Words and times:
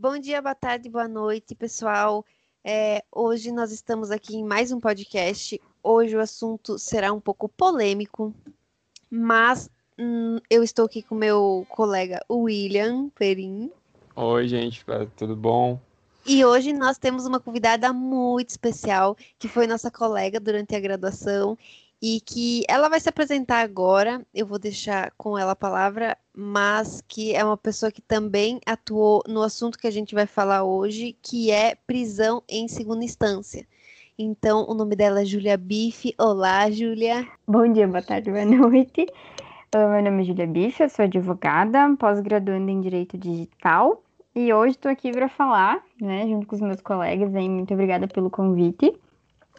Bom 0.00 0.18
dia, 0.18 0.40
boa 0.40 0.54
tarde, 0.54 0.88
boa 0.88 1.06
noite, 1.06 1.54
pessoal. 1.54 2.24
É, 2.64 3.04
hoje 3.12 3.52
nós 3.52 3.70
estamos 3.70 4.10
aqui 4.10 4.34
em 4.34 4.42
mais 4.42 4.72
um 4.72 4.80
podcast. 4.80 5.60
Hoje 5.82 6.16
o 6.16 6.20
assunto 6.20 6.78
será 6.78 7.12
um 7.12 7.20
pouco 7.20 7.50
polêmico, 7.50 8.34
mas 9.10 9.68
hum, 9.98 10.38
eu 10.48 10.62
estou 10.62 10.86
aqui 10.86 11.02
com 11.02 11.14
meu 11.14 11.66
colega 11.68 12.18
William 12.30 13.10
Perim. 13.10 13.70
Oi, 14.16 14.48
gente, 14.48 14.82
tudo 15.18 15.36
bom? 15.36 15.78
E 16.24 16.46
hoje 16.46 16.72
nós 16.72 16.96
temos 16.96 17.26
uma 17.26 17.38
convidada 17.38 17.92
muito 17.92 18.48
especial, 18.48 19.14
que 19.38 19.48
foi 19.48 19.66
nossa 19.66 19.90
colega 19.90 20.40
durante 20.40 20.74
a 20.74 20.80
graduação 20.80 21.58
e 22.02 22.20
que 22.20 22.64
ela 22.68 22.88
vai 22.88 23.00
se 23.00 23.08
apresentar 23.08 23.60
agora. 23.60 24.24
Eu 24.34 24.46
vou 24.46 24.58
deixar 24.58 25.12
com 25.16 25.36
ela 25.36 25.52
a 25.52 25.56
palavra, 25.56 26.16
mas 26.34 27.02
que 27.06 27.34
é 27.34 27.44
uma 27.44 27.56
pessoa 27.56 27.92
que 27.92 28.00
também 28.00 28.60
atuou 28.64 29.22
no 29.28 29.42
assunto 29.42 29.78
que 29.78 29.86
a 29.86 29.90
gente 29.90 30.14
vai 30.14 30.26
falar 30.26 30.64
hoje, 30.64 31.16
que 31.22 31.50
é 31.50 31.74
prisão 31.74 32.42
em 32.48 32.68
segunda 32.68 33.04
instância. 33.04 33.66
Então, 34.18 34.66
o 34.68 34.74
nome 34.74 34.96
dela 34.96 35.22
é 35.22 35.24
Júlia 35.24 35.56
Bife. 35.56 36.14
Olá, 36.18 36.70
Júlia. 36.70 37.26
Bom 37.46 37.70
dia, 37.72 37.88
boa 37.88 38.02
tarde, 38.02 38.30
boa 38.30 38.44
noite. 38.44 39.06
Meu 39.74 40.02
nome 40.02 40.22
é 40.22 40.24
Júlia 40.24 40.46
Bife, 40.46 40.82
eu 40.82 40.88
sou 40.88 41.04
advogada, 41.04 41.94
pós-graduanda 41.96 42.70
em 42.70 42.80
Direito 42.80 43.16
Digital. 43.16 44.02
E 44.34 44.52
hoje 44.52 44.74
estou 44.74 44.90
aqui 44.90 45.10
para 45.10 45.28
falar, 45.28 45.82
né, 46.00 46.26
junto 46.28 46.46
com 46.46 46.54
os 46.54 46.60
meus 46.60 46.80
colegas, 46.80 47.34
aí, 47.34 47.48
muito 47.48 47.72
obrigada 47.72 48.06
pelo 48.06 48.30
convite, 48.30 48.94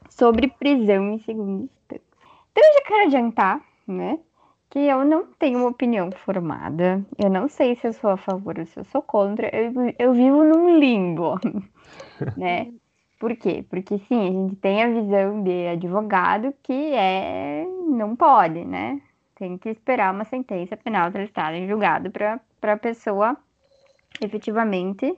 sobre 0.09 0.47
prisão 0.47 1.13
em 1.13 1.19
segunda 1.19 1.63
instância. 1.63 2.10
Então, 2.51 2.63
eu 2.63 2.73
já 2.73 2.81
quero 2.85 3.03
adiantar, 3.05 3.61
né, 3.87 4.19
que 4.69 4.79
eu 4.79 5.03
não 5.03 5.25
tenho 5.33 5.59
uma 5.59 5.69
opinião 5.69 6.11
formada, 6.11 7.05
eu 7.17 7.29
não 7.29 7.47
sei 7.49 7.75
se 7.75 7.87
eu 7.87 7.93
sou 7.93 8.09
a 8.09 8.17
favor 8.17 8.57
ou 8.57 8.65
se 8.65 8.79
eu 8.79 8.85
sou 8.85 9.01
contra, 9.01 9.49
eu, 9.53 9.73
eu 9.99 10.13
vivo 10.13 10.43
num 10.43 10.77
limbo, 10.77 11.39
né? 12.37 12.71
Por 13.19 13.35
quê? 13.35 13.63
Porque 13.69 13.99
sim, 13.99 14.29
a 14.29 14.31
gente 14.31 14.55
tem 14.55 14.81
a 14.81 14.87
visão 14.87 15.43
de 15.43 15.67
advogado 15.67 16.53
que 16.63 16.93
é 16.93 17.67
não 17.87 18.15
pode, 18.15 18.65
né? 18.65 18.99
Tem 19.35 19.57
que 19.57 19.69
esperar 19.69 20.13
uma 20.13 20.23
sentença 20.23 20.75
penal 20.77 21.09
estar 21.09 21.53
em 21.53 21.67
julgado 21.67 22.09
para 22.09 22.39
a 22.73 22.77
pessoa 22.77 23.37
efetivamente 24.19 25.15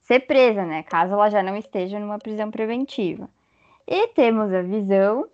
ser 0.00 0.20
presa, 0.20 0.64
né? 0.64 0.82
Caso 0.82 1.12
ela 1.12 1.30
já 1.30 1.42
não 1.42 1.56
esteja 1.56 2.00
numa 2.00 2.18
prisão 2.18 2.50
preventiva. 2.50 3.28
E 3.86 4.08
temos 4.08 4.52
a 4.52 4.62
visão 4.62 5.28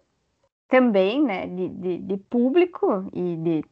também, 0.75 1.23
né, 1.23 1.47
de, 1.47 1.69
de, 1.69 1.99
de 1.99 2.17
público 2.17 3.09
e 3.13 3.37
de, 3.37 3.65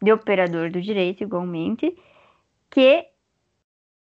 de 0.00 0.10
operador 0.10 0.70
do 0.70 0.80
direito, 0.80 1.22
igualmente, 1.22 1.94
que 2.70 3.04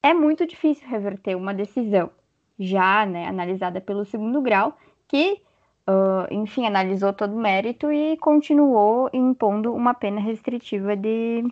é 0.02 0.12
muito 0.12 0.48
difícil 0.48 0.90
reverter 0.90 1.36
uma 1.36 1.54
decisão 1.54 2.10
já, 2.58 3.06
né, 3.06 3.28
analisada 3.28 3.80
pelo 3.80 4.04
segundo 4.06 4.42
grau, 4.42 4.76
que, 5.08 5.40
uh, 5.88 6.34
enfim, 6.34 6.66
analisou 6.66 7.14
todo 7.14 7.36
o 7.36 7.40
mérito 7.40 7.92
e 7.92 8.18
continuou 8.18 9.08
impondo 9.14 9.72
uma 9.72 9.94
pena 9.94 10.20
restritiva 10.20 10.96
de, 10.96 11.44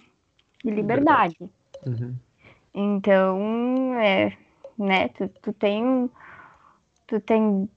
de 0.65 0.71
liberdade. 0.71 1.37
Uhum. 1.85 2.15
Então, 2.73 3.93
é, 3.99 4.35
né, 4.75 5.09
tu, 5.09 5.29
tu 5.39 5.53
tem 5.53 6.09
tu 7.05 7.21
tem 7.21 7.69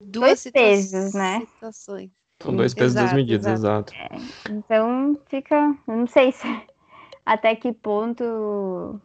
duas 0.00 0.44
dois 0.44 0.52
pesos, 0.52 1.14
né? 1.14 1.40
Situações. 1.54 2.10
São 2.42 2.56
dois 2.56 2.72
pesos, 2.72 2.92
exato, 2.92 3.06
duas 3.06 3.16
medidas, 3.16 3.46
exato. 3.46 3.94
exato. 3.94 4.14
É, 4.14 4.50
então, 4.50 5.18
fica, 5.26 5.76
não 5.86 6.06
sei 6.06 6.32
se 6.32 6.46
até 7.26 7.54
que 7.54 7.72
ponto 7.72 9.00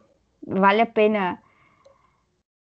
vale 0.46 0.80
a 0.80 0.86
pena 0.86 1.42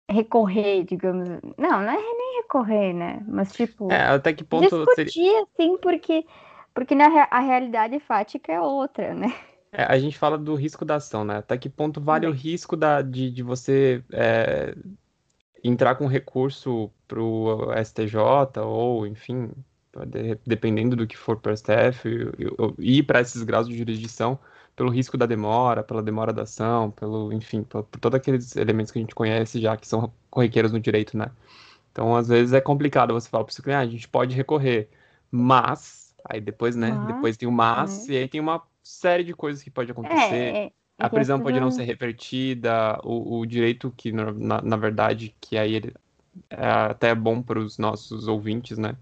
recorrer, 0.10 0.84
digamos. 0.84 1.28
Não, 1.58 1.82
não 1.82 1.90
é 1.90 1.96
nem 1.96 2.42
recorrer, 2.42 2.94
né? 2.94 3.22
Mas 3.28 3.52
tipo, 3.52 3.92
é, 3.92 4.08
até 4.08 4.34
que 4.34 4.44
ponto 4.44 4.86
discutir 4.86 5.14
seria... 5.14 5.44
assim, 5.44 5.78
porque 5.78 6.26
porque 6.74 6.96
na 6.96 7.28
a 7.30 7.40
realidade 7.40 8.00
fática 8.00 8.52
é 8.52 8.60
outra, 8.60 9.14
né? 9.14 9.34
É, 9.72 9.84
a 9.84 9.98
gente 9.98 10.18
fala 10.18 10.38
do 10.38 10.56
risco 10.56 10.86
da 10.86 10.96
ação, 10.96 11.26
né? 11.26 11.38
Até 11.38 11.58
que 11.58 11.70
ponto 11.70 12.00
vale 12.00 12.28
o 12.28 12.32
risco 12.32 12.78
da, 12.78 13.02
de, 13.02 13.32
de 13.32 13.42
você 13.42 14.04
é, 14.12 14.76
entrar 15.64 15.96
com 15.96 16.06
recurso 16.06 16.92
para 17.14 17.22
o 17.22 17.72
STJ 17.84 18.60
ou, 18.64 19.06
enfim, 19.06 19.52
dependendo 20.46 20.96
do 20.96 21.06
que 21.06 21.16
for 21.16 21.38
para 21.38 21.54
o 21.54 21.58
STF, 21.58 22.10
ir 22.80 23.04
para 23.04 23.22
esses 23.22 23.44
graus 23.44 23.68
de 23.68 23.78
jurisdição 23.78 24.40
pelo 24.76 24.90
risco 24.90 25.16
da 25.16 25.28
demora, 25.28 25.84
pela 25.84 26.02
demora 26.02 26.34
da 26.34 26.42
ação, 26.42 26.90
pelo, 26.90 27.32
enfim, 27.32 27.62
por, 27.62 27.84
por 27.84 28.00
todos 28.00 28.18
aqueles 28.18 28.56
elementos 28.56 28.92
que 28.92 28.98
a 28.98 29.02
gente 29.02 29.14
conhece 29.14 29.62
já, 29.62 29.78
que 29.78 29.88
são 29.88 30.12
corriqueiros 30.32 30.72
no 30.72 30.80
direito, 30.80 31.16
né? 31.16 31.30
Então, 31.92 32.16
às 32.16 32.28
vezes 32.28 32.54
é 32.54 32.60
complicado 32.60 33.14
você 33.14 33.30
falar 33.30 33.44
para 33.44 33.52
o 33.52 33.64
cliente, 33.64 33.78
ah, 33.78 33.82
a 33.82 33.86
gente 33.86 34.08
pode 34.08 34.36
recorrer, 34.36 34.90
mas, 35.30 36.16
aí 36.28 36.42
depois, 36.42 36.76
né, 36.76 36.92
mas, 36.92 37.08
depois 37.08 37.38
tem 37.38 37.48
o 37.48 37.52
mas, 37.52 38.10
é. 38.10 38.14
e 38.14 38.18
aí 38.18 38.28
tem 38.28 38.42
uma 38.42 38.64
série 38.82 39.24
de 39.24 39.36
coisas 39.36 39.62
que 39.62 39.70
pode 39.70 39.92
acontecer. 39.92 40.34
É, 40.34 40.66
é, 40.66 40.72
a 40.98 41.08
prisão 41.08 41.40
pode 41.40 41.60
não 41.60 41.70
ser 41.70 41.84
revertida, 41.84 43.00
o, 43.04 43.38
o 43.38 43.46
direito 43.46 43.94
que, 43.96 44.12
na, 44.12 44.60
na, 44.60 44.76
verdade, 44.76 45.36
que 45.40 45.56
aí 45.56 45.76
ele, 45.76 45.94
é 46.50 46.68
até 46.68 47.14
bom 47.14 47.42
para 47.42 47.60
os 47.60 47.78
nossos 47.78 48.28
ouvintes, 48.28 48.78
né? 48.78 48.96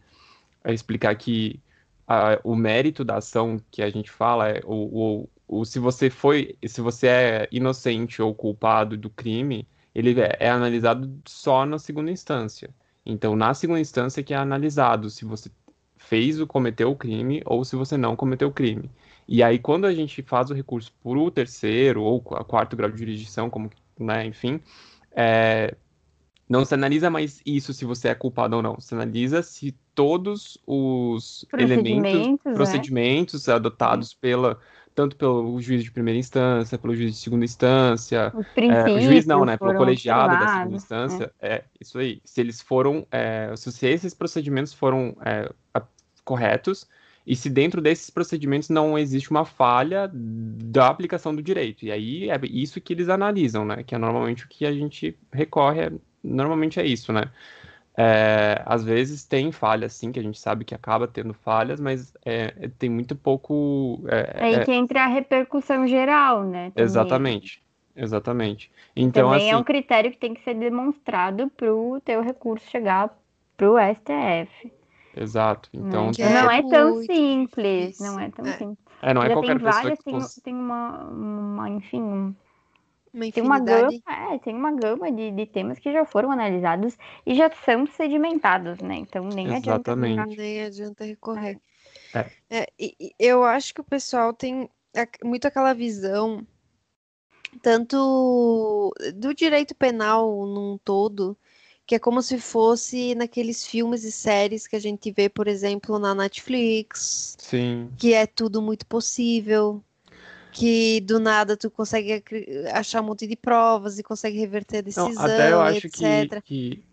É 0.63 0.73
explicar 0.73 1.15
que 1.15 1.59
a, 2.07 2.39
o 2.43 2.55
mérito 2.55 3.03
da 3.03 3.17
ação 3.17 3.59
que 3.71 3.81
a 3.81 3.89
gente 3.89 4.11
fala 4.11 4.49
é 4.49 4.61
o, 4.65 5.25
o, 5.47 5.59
o, 5.59 5.65
se 5.65 5.79
você 5.79 6.09
foi, 6.09 6.57
se 6.67 6.81
você 6.81 7.07
é 7.07 7.47
inocente 7.51 8.21
ou 8.21 8.33
culpado 8.33 8.97
do 8.97 9.09
crime, 9.09 9.67
ele 9.93 10.19
é, 10.19 10.37
é 10.39 10.49
analisado 10.49 11.11
só 11.25 11.65
na 11.65 11.79
segunda 11.79 12.11
instância. 12.11 12.69
Então, 13.05 13.35
na 13.35 13.53
segunda 13.53 13.79
instância 13.79 14.23
que 14.23 14.33
é 14.33 14.37
analisado 14.37 15.09
se 15.09 15.25
você 15.25 15.49
fez 15.97 16.39
ou 16.39 16.47
cometeu 16.47 16.91
o 16.91 16.95
crime 16.95 17.41
ou 17.45 17.63
se 17.63 17.75
você 17.75 17.97
não 17.97 18.15
cometeu 18.15 18.49
o 18.49 18.53
crime. 18.53 18.89
E 19.27 19.41
aí, 19.41 19.59
quando 19.59 19.85
a 19.85 19.93
gente 19.93 20.21
faz 20.21 20.49
o 20.49 20.53
recurso 20.53 20.91
por 21.01 21.17
o 21.17 21.31
terceiro 21.31 22.03
ou 22.03 22.23
a 22.31 22.43
quarto 22.43 22.75
grau 22.75 22.89
de 22.91 22.99
jurisdição, 22.99 23.49
como, 23.49 23.69
né, 23.97 24.25
enfim, 24.25 24.59
é, 25.11 25.75
não 26.51 26.65
se 26.65 26.73
analisa 26.73 27.09
mais 27.09 27.41
isso 27.45 27.73
se 27.73 27.85
você 27.85 28.09
é 28.09 28.13
culpado 28.13 28.57
ou 28.57 28.61
não. 28.61 28.77
Se 28.77 28.93
analisa 28.93 29.41
se 29.41 29.73
todos 29.95 30.57
os 30.67 31.45
procedimentos, 31.49 32.11
elementos, 32.11 32.45
né? 32.45 32.53
procedimentos 32.53 33.47
adotados 33.47 34.13
pela 34.13 34.59
tanto 34.93 35.15
pelo 35.15 35.61
juiz 35.61 35.81
de 35.81 35.89
primeira 35.89 36.19
instância, 36.19 36.77
pelo 36.77 36.93
juiz 36.93 37.13
de 37.13 37.17
segunda 37.17 37.45
instância, 37.45 38.33
é, 38.57 38.91
o 38.91 38.99
juiz 38.99 39.25
não, 39.25 39.45
né, 39.45 39.55
pelo 39.55 39.73
colegiado 39.75 40.37
da 40.37 40.57
segunda 40.57 40.75
instância, 40.75 41.33
é. 41.39 41.53
é. 41.53 41.63
isso 41.79 41.97
aí. 41.97 42.21
Se 42.25 42.41
eles 42.41 42.59
foram, 42.59 43.07
é, 43.09 43.53
se 43.55 43.87
esses 43.87 44.13
procedimentos 44.13 44.73
foram 44.73 45.15
é, 45.23 45.49
corretos, 46.25 46.85
e 47.25 47.33
se 47.33 47.49
dentro 47.49 47.81
desses 47.81 48.09
procedimentos 48.09 48.67
não 48.67 48.99
existe 48.99 49.31
uma 49.31 49.45
falha 49.45 50.11
da 50.13 50.87
aplicação 50.87 51.33
do 51.33 51.41
direito. 51.41 51.85
E 51.85 51.91
aí 51.91 52.29
é 52.29 52.39
isso 52.43 52.81
que 52.81 52.91
eles 52.91 53.07
analisam, 53.07 53.63
né? 53.63 53.83
Que 53.83 53.95
é 53.95 53.97
normalmente 53.97 54.43
o 54.43 54.49
que 54.49 54.65
a 54.65 54.73
gente 54.73 55.17
recorre, 55.31 55.91
normalmente 56.23 56.79
é 56.79 56.85
isso, 56.85 57.11
né? 57.11 57.23
É, 57.97 58.61
às 58.65 58.83
vezes 58.83 59.25
tem 59.25 59.51
falhas, 59.51 59.93
sim, 59.93 60.11
que 60.11 60.19
a 60.19 60.23
gente 60.23 60.39
sabe 60.39 60.63
que 60.63 60.73
acaba 60.73 61.07
tendo 61.07 61.33
falhas, 61.33 61.79
mas 61.79 62.13
é, 62.25 62.69
tem 62.79 62.89
muito 62.89 63.15
pouco. 63.15 64.01
É, 64.07 64.43
Aí 64.43 64.53
é 64.55 64.65
que 64.65 64.71
entra 64.71 65.03
a 65.03 65.07
repercussão 65.07 65.85
geral, 65.85 66.43
né? 66.43 66.71
Também. 66.71 66.85
Exatamente. 66.85 67.61
Exatamente. 67.95 68.71
Então, 68.95 69.29
Também 69.29 69.47
assim, 69.47 69.51
é 69.51 69.57
um 69.57 69.63
critério 69.63 70.11
que 70.11 70.17
tem 70.17 70.33
que 70.33 70.43
ser 70.43 70.55
demonstrado 70.55 71.49
para 71.49 71.73
o 71.73 71.99
teu 71.99 72.21
recurso 72.21 72.69
chegar 72.69 73.15
para 73.57 73.69
o 73.69 73.77
STF. 73.77 74.71
Exato. 75.15 75.69
Então, 75.73 76.11
é, 76.17 76.41
não 76.41 76.49
é 76.51 76.69
tão 76.69 77.03
simples. 77.03 77.99
Não 77.99 78.19
é 78.19 78.29
tão 78.29 78.45
é. 78.45 78.53
simples. 78.53 78.77
É, 79.01 79.13
não 79.13 79.21
é 79.21 79.27
Já 79.27 79.33
qualquer 79.33 79.57
tem 79.57 79.57
várias, 79.57 79.99
pessoa 79.99 80.21
que 80.21 80.41
tem, 80.41 80.43
tem 80.43 80.55
uma, 80.55 81.03
uma, 81.03 81.69
enfim, 81.69 82.01
um, 82.01 82.35
uma 83.13 83.31
tem 83.31 83.43
uma 83.43 83.59
gama, 83.59 83.91
é, 84.07 84.37
tem 84.39 84.55
uma 84.55 84.71
gama 84.71 85.11
de, 85.11 85.31
de 85.31 85.45
temas 85.45 85.79
que 85.79 85.91
já 85.91 86.05
foram 86.05 86.31
analisados 86.31 86.97
e 87.25 87.35
já 87.35 87.51
são 87.65 87.85
sedimentados, 87.85 88.79
né? 88.79 88.95
Então 88.95 89.25
nem 89.25 89.53
Exatamente. 89.55 90.19
adianta 90.19 90.41
nem 90.41 90.61
adianta 90.63 91.03
recorrer. 91.03 91.59
É. 92.13 92.25
É, 92.49 92.67
e, 92.79 93.13
eu 93.19 93.43
acho 93.43 93.73
que 93.73 93.81
o 93.81 93.85
pessoal 93.85 94.33
tem 94.33 94.69
muito 95.23 95.47
aquela 95.47 95.73
visão 95.73 96.45
tanto 97.61 98.93
do 99.15 99.33
direito 99.33 99.75
penal 99.75 100.45
num 100.45 100.77
todo, 100.77 101.37
que 101.85 101.95
é 101.95 101.99
como 101.99 102.21
se 102.21 102.39
fosse 102.39 103.13
naqueles 103.15 103.65
filmes 103.65 104.03
e 104.03 104.11
séries 104.11 104.67
que 104.67 104.75
a 104.75 104.79
gente 104.79 105.11
vê, 105.11 105.27
por 105.27 105.47
exemplo, 105.47 105.99
na 105.99 106.15
Netflix. 106.15 107.35
Sim. 107.37 107.89
Que 107.97 108.13
é 108.13 108.25
tudo 108.25 108.61
muito 108.61 108.85
possível. 108.85 109.83
Que 110.51 110.99
do 111.01 111.19
nada 111.19 111.55
tu 111.55 111.71
consegue 111.71 112.23
achar 112.73 113.01
um 113.01 113.05
monte 113.05 113.25
de 113.25 113.35
provas 113.35 113.97
e 113.97 114.03
consegue 114.03 114.37
reverter 114.37 114.79
a 114.79 114.81
decisão. 114.81 115.13
Não, 115.13 115.21
até 115.21 115.51
eu 115.51 115.61
acho 115.61 115.89
que, 115.89 116.41
que, 116.43 116.83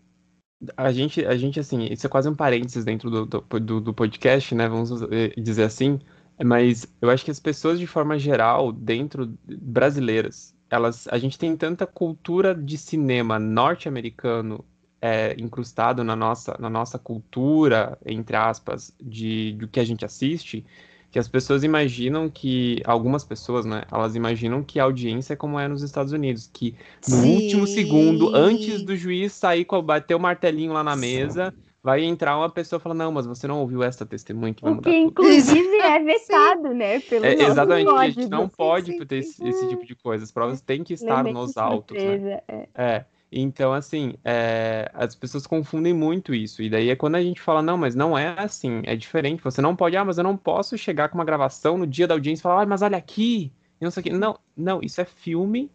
a 0.75 0.91
gente, 0.91 1.25
a 1.25 1.37
gente, 1.37 1.59
assim, 1.59 1.85
isso 1.91 2.05
é 2.05 2.09
quase 2.09 2.27
um 2.27 2.35
parênteses 2.35 2.83
dentro 2.83 3.09
do, 3.09 3.25
do, 3.25 3.81
do 3.81 3.93
podcast, 3.93 4.53
né? 4.55 4.67
Vamos 4.67 4.91
dizer 5.37 5.63
assim. 5.63 5.99
Mas 6.43 6.87
eu 7.01 7.09
acho 7.09 7.25
que 7.25 7.31
as 7.31 7.39
pessoas, 7.39 7.79
de 7.79 7.87
forma 7.87 8.17
geral, 8.17 8.71
dentro 8.71 9.37
brasileiras, 9.45 10.55
elas, 10.69 11.07
a 11.09 11.17
gente 11.17 11.37
tem 11.37 11.55
tanta 11.55 11.85
cultura 11.85 12.55
de 12.55 12.77
cinema 12.77 13.37
norte-americano 13.37 14.63
é, 15.01 15.35
incrustado 15.37 16.03
na 16.03 16.15
nossa, 16.15 16.55
na 16.59 16.69
nossa 16.69 16.99
cultura, 16.99 17.97
entre 18.05 18.35
aspas, 18.35 18.93
de, 19.01 19.53
do 19.53 19.67
que 19.67 19.79
a 19.79 19.83
gente 19.83 20.05
assiste, 20.05 20.65
que 21.11 21.17
as 21.19 21.27
pessoas 21.27 21.63
imaginam 21.63 22.29
que, 22.29 22.81
algumas 22.85 23.23
pessoas, 23.23 23.65
né, 23.65 23.83
elas 23.91 24.15
imaginam 24.15 24.63
que 24.63 24.79
a 24.79 24.83
audiência 24.83 25.33
é 25.33 25.35
como 25.35 25.59
é 25.59 25.67
nos 25.67 25.81
Estados 25.81 26.11
Unidos, 26.13 26.47
que 26.53 26.75
no 27.05 27.17
Sim. 27.21 27.33
último 27.35 27.65
segundo, 27.67 28.29
antes 28.35 28.83
do 28.83 28.95
juiz 28.95 29.33
sair, 29.33 29.65
com- 29.65 29.81
bater 29.81 30.15
o 30.15 30.19
martelinho 30.19 30.73
lá 30.73 30.83
na 30.83 30.95
mesa, 30.95 31.53
vai 31.81 32.03
entrar 32.03 32.37
uma 32.37 32.49
pessoa 32.51 32.79
e 32.79 32.81
falar, 32.83 32.95
não, 32.95 33.11
mas 33.11 33.25
você 33.25 33.47
não 33.47 33.59
ouviu 33.61 33.81
esta 33.83 34.05
testemunha 34.05 34.53
que 34.53 34.61
vai 34.61 34.71
O 34.71 34.75
mudar 34.75 34.93
que, 34.93 34.95
tudo. 34.95 35.15
inclusive, 35.19 35.75
é 35.81 35.99
vetado, 36.03 36.73
né? 36.73 36.99
Pelo 36.99 37.25
É, 37.25 37.33
nosso 37.33 37.51
exatamente, 37.51 37.89
a 37.89 38.09
gente 38.09 38.29
não 38.29 38.47
pode 38.49 38.93
sim, 38.93 38.99
ter 39.05 39.17
sim. 39.17 39.17
esse, 39.17 39.47
esse 39.47 39.67
tipo 39.67 39.85
de 39.85 39.95
coisa. 39.95 40.23
As 40.23 40.31
provas 40.31 40.61
têm 40.61 40.83
que 40.83 40.93
estar 40.93 41.23
nos 41.23 41.57
autos, 41.57 42.03
né? 42.03 42.21
é. 42.47 42.69
É, 42.73 43.05
então 43.31 43.73
assim, 43.73 44.15
é, 44.23 44.89
as 44.93 45.15
pessoas 45.15 45.45
confundem 45.45 45.93
muito 45.93 46.33
isso. 46.33 46.61
E 46.61 46.69
daí 46.69 46.89
é 46.89 46.95
quando 46.95 47.15
a 47.15 47.21
gente 47.21 47.41
fala, 47.41 47.61
não, 47.61 47.77
mas 47.77 47.95
não 47.95 48.17
é 48.17 48.35
assim, 48.37 48.81
é 48.85 48.95
diferente. 48.95 49.43
Você 49.43 49.61
não 49.61 49.75
pode, 49.75 49.95
ah, 49.97 50.05
mas 50.05 50.17
eu 50.17 50.23
não 50.23 50.37
posso 50.37 50.77
chegar 50.77 51.09
com 51.09 51.17
uma 51.17 51.25
gravação 51.25 51.77
no 51.77 51.87
dia 51.87 52.07
da 52.07 52.15
audiência 52.15 52.41
e 52.41 52.43
falar, 52.43 52.63
ah, 52.63 52.65
mas 52.65 52.81
olha 52.81 52.97
aqui, 52.97 53.51
não 53.79 53.91
sei 53.91 54.01
o 54.01 54.03
quê. 54.03 54.11
Não, 54.11 54.39
não, 54.55 54.81
isso 54.81 54.99
é 55.01 55.05
filme, 55.05 55.71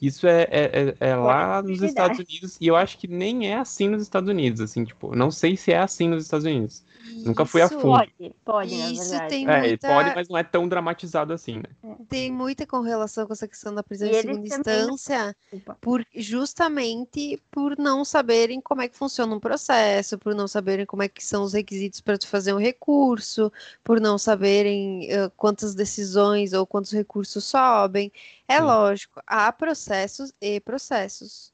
isso 0.00 0.26
é, 0.26 0.42
é, 0.50 0.94
é- 1.00 1.10
é 1.10 1.16
lá 1.16 1.62
nos. 1.62 1.82
Estados 1.82 2.18
Unidos, 2.18 2.56
e 2.60 2.66
eu 2.66 2.76
acho 2.76 2.96
que 2.98 3.06
nem 3.08 3.48
é 3.50 3.56
assim 3.56 3.88
nos 3.88 4.02
Estados 4.02 4.28
Unidos, 4.30 4.60
assim, 4.60 4.84
tipo, 4.84 5.14
não 5.14 5.30
sei 5.30 5.56
se 5.56 5.72
é 5.72 5.78
assim 5.78 6.08
nos 6.08 6.24
Estados 6.24 6.46
Unidos. 6.46 6.82
Nunca 7.24 7.44
fui 7.44 7.60
a 7.60 7.66
Isso- 7.66 7.74
fundo. 7.78 7.98
Pode, 7.98 8.34
pode, 8.44 8.74
Isso 8.74 9.14
tem 9.28 9.46
É, 9.48 9.60
muita, 9.60 9.88
pode, 9.88 10.14
mas 10.14 10.28
não 10.28 10.38
é 10.38 10.42
tão 10.42 10.68
dramatizado 10.68 11.32
assim, 11.32 11.56
né? 11.56 11.96
tem 12.08 12.32
muita 12.32 12.66
correlação 12.66 13.26
com 13.26 13.32
essa 13.32 13.46
questão 13.46 13.74
da 13.74 13.82
prisão 13.82 14.08
E 14.08 14.10
em 14.12 14.20
segunda 14.22 14.46
instância, 14.46 15.36
por, 15.80 16.04
justamente 16.14 17.40
por 17.50 17.76
não 17.78 18.04
saberem 18.04 18.60
como 18.60 18.82
é 18.82 18.88
que 18.88 18.96
funciona 18.96 19.34
um 19.34 19.40
processo, 19.40 20.18
por 20.18 20.34
não 20.34 20.48
saberem 20.48 20.86
como 20.86 21.02
é 21.02 21.08
que 21.08 21.24
são 21.24 21.42
os 21.42 21.52
requisitos 21.52 22.00
para 22.00 22.18
tu 22.18 22.26
fazer 22.28 22.52
um 22.54 22.58
recurso, 22.58 23.52
por 23.84 24.00
não 24.00 24.16
saberem 24.18 25.10
eh, 25.10 25.30
quantas 25.36 25.74
decisões 25.74 26.52
ou 26.52 26.66
quantos 26.66 26.92
recursos 26.92 27.44
sobem. 27.44 28.12
É 28.52 28.58
Sim. 28.58 28.66
lógico, 28.66 29.22
há 29.26 29.50
processos 29.50 30.30
e 30.40 30.60
processos. 30.60 31.52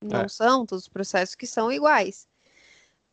Não 0.00 0.20
É. 0.22 0.28
são 0.28 0.64
todos 0.64 0.84
os 0.84 0.88
processos 0.88 1.34
que 1.34 1.46
são 1.46 1.72
iguais. 1.72 2.28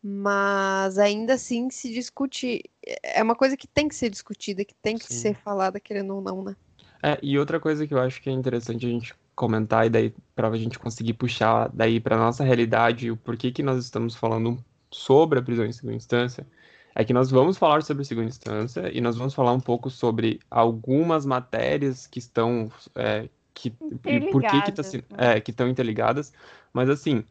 Mas 0.04 1.00
ainda 1.00 1.34
assim 1.34 1.72
se 1.72 1.92
discute. 1.92 2.64
É 3.02 3.24
uma 3.24 3.36
coisa 3.36 3.58
que 3.58 3.68
tem 3.68 3.88
que 3.88 3.96
ser 3.96 4.12
discutida, 4.12 4.64
que 4.64 4.76
tem 4.76 4.96
que 4.96 5.06
Sim. 5.06 5.14
ser 5.16 5.36
falada, 5.36 5.80
querendo 5.80 6.14
ou 6.14 6.22
não, 6.22 6.44
né? 6.44 6.56
É, 7.02 7.18
e 7.24 7.40
outra 7.40 7.60
coisa 7.60 7.88
que 7.88 7.94
eu 7.96 8.00
acho 8.00 8.22
que 8.22 8.30
é 8.30 8.34
interessante 8.34 8.86
a 8.86 8.90
gente 8.90 9.16
comentar 9.34 9.88
e 9.88 9.90
daí 9.90 10.14
para 10.36 10.48
a 10.48 10.58
gente 10.58 10.78
conseguir 10.78 11.14
puxar 11.14 11.70
daí 11.74 12.00
para 12.00 12.18
nossa 12.18 12.44
realidade 12.44 13.10
o 13.10 13.18
porquê 13.18 13.52
que 13.52 13.64
nós 13.64 13.84
estamos 13.84 14.16
falando 14.16 14.64
sobre 14.92 15.40
a 15.40 15.42
prisão 15.42 15.66
em 15.66 15.74
segunda 15.74 15.96
instância 15.96 16.48
é 16.96 17.04
que 17.04 17.14
nós 17.14 17.30
vamos 17.30 17.58
falar 17.58 17.84
sobre 17.84 18.04
a 18.04 18.06
segunda 18.06 18.30
instância 18.30 18.90
e 18.92 19.02
nós 19.02 19.18
vamos 19.18 19.34
falar 19.34 19.52
um 19.52 19.60
pouco 19.60 19.90
sobre 19.90 20.40
algumas 20.50 21.26
matérias 21.26 22.08
que 22.08 22.20
estão 22.20 22.72
é, 22.96 23.28
que 23.54 23.74
e 24.06 24.32
por 24.32 24.42
que 24.42 24.62
que 24.62 24.72
tá 24.72 24.82
né? 24.82 25.02
é, 25.18 25.42
que 25.42 25.52
estão 25.52 25.68
interligadas, 25.68 26.34
mas 26.74 26.90
assim 26.90 27.26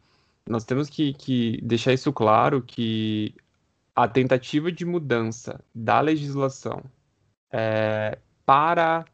nós 0.47 0.63
temos 0.63 0.87
que, 0.89 1.13
que 1.13 1.59
deixar 1.63 1.93
isso 1.93 2.13
claro 2.13 2.61
que 2.61 3.33
a 3.95 4.07
tentativa 4.07 4.71
de 4.71 4.85
mudança 4.85 5.59
da 5.73 5.99
legislação 5.99 6.83
é, 7.51 8.19
para 8.45 9.05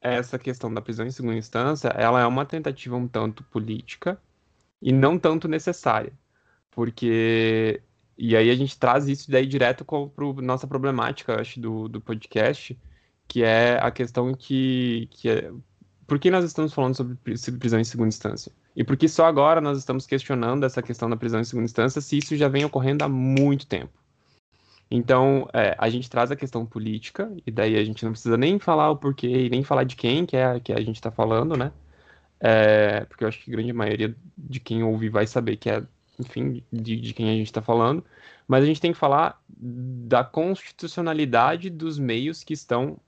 essa 0.00 0.38
questão 0.38 0.72
da 0.72 0.80
prisão 0.80 1.04
em 1.06 1.10
segunda 1.10 1.36
instância, 1.36 1.88
ela 1.88 2.20
é 2.20 2.26
uma 2.26 2.44
tentativa 2.46 2.94
um 2.94 3.08
tanto 3.08 3.42
política 3.44 4.20
e 4.80 4.92
não 4.92 5.18
tanto 5.18 5.48
necessária, 5.48 6.12
porque 6.70 7.82
e 8.16 8.36
aí 8.36 8.50
a 8.50 8.54
gente 8.54 8.78
traz 8.78 9.08
isso 9.08 9.30
daí 9.30 9.46
direto 9.46 9.84
para 9.84 10.42
nossa 10.42 10.66
problemática, 10.66 11.40
acho, 11.40 11.60
do, 11.60 11.88
do 11.88 12.00
podcast, 12.00 12.78
que 13.28 13.42
é 13.42 13.78
a 13.80 13.90
questão 13.90 14.34
que, 14.34 15.08
que 15.10 15.28
é, 15.28 15.50
por 16.06 16.18
que 16.18 16.30
nós 16.30 16.44
estamos 16.44 16.72
falando 16.72 16.94
sobre 16.94 17.16
pri- 17.16 17.36
sobre 17.36 17.60
prisão 17.60 17.80
em 17.80 17.84
segunda 17.84 18.08
instância? 18.08 18.52
E 18.74 18.84
por 18.84 18.96
que 18.96 19.08
só 19.08 19.26
agora 19.26 19.60
nós 19.60 19.78
estamos 19.78 20.06
questionando 20.06 20.64
essa 20.64 20.82
questão 20.82 21.08
da 21.10 21.16
prisão 21.16 21.40
em 21.40 21.44
segunda 21.44 21.64
instância, 21.64 22.00
se 22.00 22.18
isso 22.18 22.36
já 22.36 22.48
vem 22.48 22.64
ocorrendo 22.64 23.04
há 23.04 23.08
muito 23.08 23.66
tempo? 23.66 23.92
Então, 24.90 25.48
é, 25.52 25.74
a 25.78 25.88
gente 25.88 26.08
traz 26.08 26.30
a 26.30 26.36
questão 26.36 26.64
política, 26.64 27.30
e 27.44 27.50
daí 27.50 27.76
a 27.76 27.84
gente 27.84 28.04
não 28.04 28.12
precisa 28.12 28.36
nem 28.36 28.58
falar 28.58 28.90
o 28.90 28.96
porquê 28.96 29.46
e 29.46 29.50
nem 29.50 29.64
falar 29.64 29.84
de 29.84 29.96
quem 29.96 30.24
que, 30.24 30.36
é, 30.36 30.60
que 30.60 30.72
a 30.72 30.80
gente 30.80 30.96
está 30.96 31.10
falando, 31.10 31.56
né? 31.56 31.72
É, 32.38 33.04
porque 33.06 33.24
eu 33.24 33.28
acho 33.28 33.42
que 33.42 33.50
a 33.50 33.54
grande 33.56 33.72
maioria 33.72 34.14
de 34.36 34.60
quem 34.60 34.82
ouve 34.84 35.08
vai 35.08 35.26
saber 35.26 35.56
que 35.56 35.70
é, 35.70 35.82
enfim, 36.18 36.62
de, 36.72 36.96
de 36.96 37.14
quem 37.14 37.28
a 37.30 37.32
gente 37.34 37.46
está 37.46 37.60
falando. 37.62 38.04
Mas 38.48 38.62
a 38.62 38.66
gente 38.66 38.80
tem 38.80 38.92
que 38.92 38.98
falar 38.98 39.42
da 39.48 40.22
constitucionalidade 40.24 41.70
dos 41.70 41.98
meios 41.98 42.44
que 42.44 42.54
estão 42.54 42.98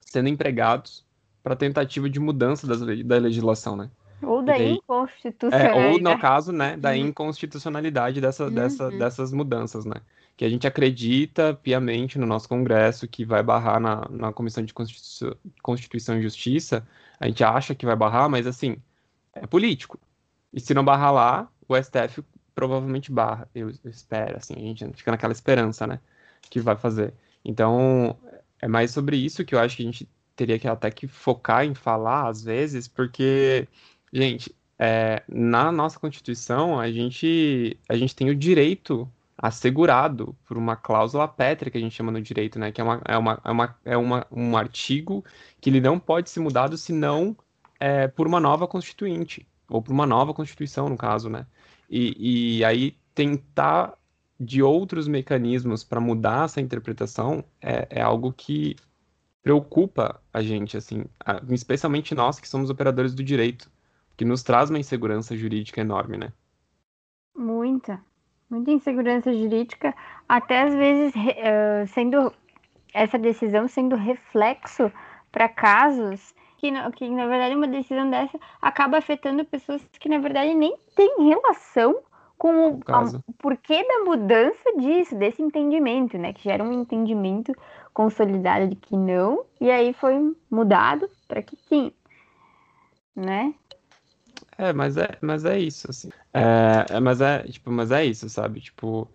sendo 0.00 0.28
empregados 0.28 1.04
para 1.42 1.54
tentativa 1.56 2.08
de 2.08 2.18
mudança 2.18 2.66
das 2.66 2.80
da 3.04 3.18
legislação, 3.18 3.76
né? 3.76 3.90
Ou 4.22 4.42
da 4.42 4.52
daí- 4.52 4.62
É, 4.62 4.70
inconstitucionalidade. 4.72 5.86
ou 5.94 6.00
no 6.00 6.18
caso, 6.18 6.52
né, 6.52 6.76
da 6.76 6.96
inconstitucionalidade 6.96 8.20
dessa, 8.20 8.50
dessa, 8.50 8.88
Uhum. 8.88 8.98
dessas 8.98 9.32
mudanças, 9.32 9.84
né? 9.84 9.96
Que 10.36 10.44
a 10.44 10.48
gente 10.48 10.66
acredita 10.66 11.54
piamente 11.54 12.18
no 12.18 12.26
nosso 12.26 12.48
Congresso 12.48 13.06
que 13.06 13.24
vai 13.24 13.42
barrar 13.42 13.78
na, 13.78 14.08
na 14.10 14.32
Comissão 14.32 14.64
de 14.64 14.72
Constitu- 14.72 15.36
Constituição 15.62 16.18
e 16.18 16.22
Justiça. 16.22 16.86
A 17.20 17.26
gente 17.28 17.44
acha 17.44 17.74
que 17.74 17.86
vai 17.86 17.94
barrar, 17.94 18.28
mas 18.28 18.46
assim, 18.46 18.76
é 19.34 19.46
político. 19.46 19.98
E 20.52 20.58
se 20.60 20.72
não 20.74 20.84
barrar 20.84 21.12
lá, 21.12 21.48
o 21.68 21.76
STF 21.76 22.22
provavelmente 22.54 23.12
barra. 23.12 23.48
Eu, 23.54 23.70
espero, 23.84 24.36
assim, 24.36 24.54
a 24.54 24.60
gente 24.60 24.92
fica 24.94 25.10
naquela 25.10 25.32
esperança, 25.32 25.86
né? 25.86 26.00
Que 26.42 26.60
vai 26.60 26.76
fazer. 26.76 27.14
Então, 27.44 28.16
é 28.60 28.68
mais 28.68 28.90
sobre 28.90 29.16
isso 29.16 29.44
que 29.44 29.54
eu 29.54 29.58
acho 29.58 29.76
que 29.76 29.82
a 29.82 29.86
gente 29.86 30.08
teria 30.36 30.58
que 30.58 30.68
até 30.68 30.90
que 30.90 31.06
focar 31.06 31.64
em 31.64 31.74
falar, 31.74 32.28
às 32.28 32.42
vezes, 32.44 32.88
porque, 32.88 33.68
gente, 34.12 34.54
é, 34.78 35.22
na 35.28 35.70
nossa 35.70 35.98
Constituição, 35.98 36.78
a 36.78 36.90
gente, 36.90 37.78
a 37.88 37.96
gente 37.96 38.14
tem 38.14 38.30
o 38.30 38.34
direito 38.34 39.08
assegurado 39.36 40.34
por 40.46 40.56
uma 40.56 40.76
cláusula 40.76 41.26
pétrea 41.26 41.70
que 41.70 41.78
a 41.78 41.80
gente 41.80 41.94
chama 41.94 42.12
no 42.12 42.22
direito, 42.22 42.58
né? 42.58 42.72
Que 42.72 42.80
é, 42.80 42.84
uma, 42.84 43.02
é, 43.04 43.18
uma, 43.18 43.40
é, 43.44 43.50
uma, 43.50 43.76
é 43.84 43.96
uma, 43.96 44.26
um 44.30 44.56
artigo 44.56 45.24
que 45.60 45.70
ele 45.70 45.80
não 45.80 45.98
pode 45.98 46.30
ser 46.30 46.40
mudado 46.40 46.76
senão 46.76 47.36
é, 47.78 48.08
por 48.08 48.26
uma 48.26 48.40
nova 48.40 48.66
constituinte, 48.66 49.46
ou 49.68 49.82
por 49.82 49.92
uma 49.92 50.06
nova 50.06 50.32
Constituição, 50.32 50.88
no 50.88 50.96
caso, 50.96 51.28
né? 51.28 51.46
E, 51.96 52.58
e 52.58 52.64
aí 52.64 52.96
tentar 53.14 53.96
de 54.40 54.60
outros 54.60 55.06
mecanismos 55.06 55.84
para 55.84 56.00
mudar 56.00 56.46
essa 56.46 56.60
interpretação 56.60 57.44
é, 57.62 57.86
é 57.88 58.02
algo 58.02 58.32
que 58.32 58.74
preocupa 59.40 60.20
a 60.32 60.42
gente, 60.42 60.76
assim, 60.76 61.04
a- 61.24 61.40
especialmente 61.50 62.12
nós 62.12 62.40
que 62.40 62.48
somos 62.48 62.68
operadores 62.68 63.14
do 63.14 63.22
direito, 63.22 63.70
que 64.16 64.24
nos 64.24 64.42
traz 64.42 64.70
uma 64.70 64.78
insegurança 64.80 65.36
jurídica 65.36 65.80
enorme, 65.82 66.16
né? 66.16 66.32
Muita. 67.36 68.02
Muita 68.50 68.72
insegurança 68.72 69.32
jurídica, 69.32 69.94
até 70.28 70.62
às 70.62 70.74
vezes 70.74 71.14
eh, 71.36 71.86
sendo 71.86 72.32
essa 72.92 73.16
decisão 73.18 73.68
sendo 73.68 73.94
reflexo 73.94 74.90
para 75.30 75.48
casos 75.48 76.34
que, 76.64 76.70
na- 76.70 76.90
que, 76.90 77.06
na 77.10 77.26
verdade, 77.26 77.54
uma 77.54 77.68
decisão 77.68 78.08
dessa 78.08 78.38
acaba 78.62 78.96
afetando 78.96 79.44
pessoas 79.44 79.82
que, 80.00 80.08
na 80.08 80.18
verdade, 80.18 80.54
nem 80.54 80.74
têm 80.96 81.28
relação 81.28 82.00
com 82.38 82.70
o, 82.70 82.80
a- 82.88 83.02
o 83.26 83.32
porquê 83.34 83.86
da 83.86 84.04
mudança 84.04 84.72
disso, 84.78 85.14
desse 85.14 85.42
entendimento, 85.42 86.16
né? 86.16 86.32
Que 86.32 86.42
gera 86.42 86.64
um 86.64 86.72
entendimento 86.72 87.52
consolidado 87.92 88.66
de 88.68 88.76
que 88.76 88.96
não, 88.96 89.44
e 89.60 89.70
aí 89.70 89.92
foi 89.92 90.34
mudado 90.50 91.10
para 91.28 91.42
que 91.42 91.54
sim, 91.68 91.92
né? 93.14 93.54
É, 94.56 94.72
mas 94.72 94.96
é, 94.96 95.18
mas 95.20 95.44
é 95.44 95.58
isso, 95.58 95.90
assim. 95.90 96.08
É, 96.32 96.96
é, 96.96 97.00
mas 97.00 97.20
é, 97.20 97.42
tipo, 97.42 97.70
mas 97.70 97.90
é 97.90 98.06
isso, 98.06 98.26
sabe? 98.30 98.60
Tipo, 98.62 99.06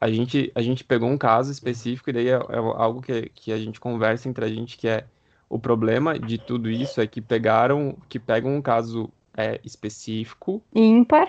a 0.00 0.08
gente, 0.08 0.52
a 0.54 0.62
gente 0.62 0.84
pegou 0.84 1.08
um 1.08 1.18
caso 1.18 1.50
específico 1.50 2.10
e 2.10 2.12
daí 2.12 2.28
é, 2.28 2.34
é 2.34 2.56
algo 2.56 3.02
que, 3.02 3.30
que 3.30 3.52
a 3.52 3.58
gente 3.58 3.80
conversa 3.80 4.28
entre 4.28 4.44
a 4.44 4.48
gente, 4.48 4.76
que 4.78 4.86
é 4.86 5.06
o 5.48 5.58
problema 5.58 6.18
de 6.18 6.38
tudo 6.38 6.70
isso 6.70 7.00
é 7.00 7.06
que 7.06 7.20
pegaram, 7.20 7.96
que 8.08 8.18
pegam 8.18 8.54
um 8.54 8.62
caso 8.62 9.10
é, 9.36 9.60
específico, 9.64 10.62
Ímpar. 10.74 11.28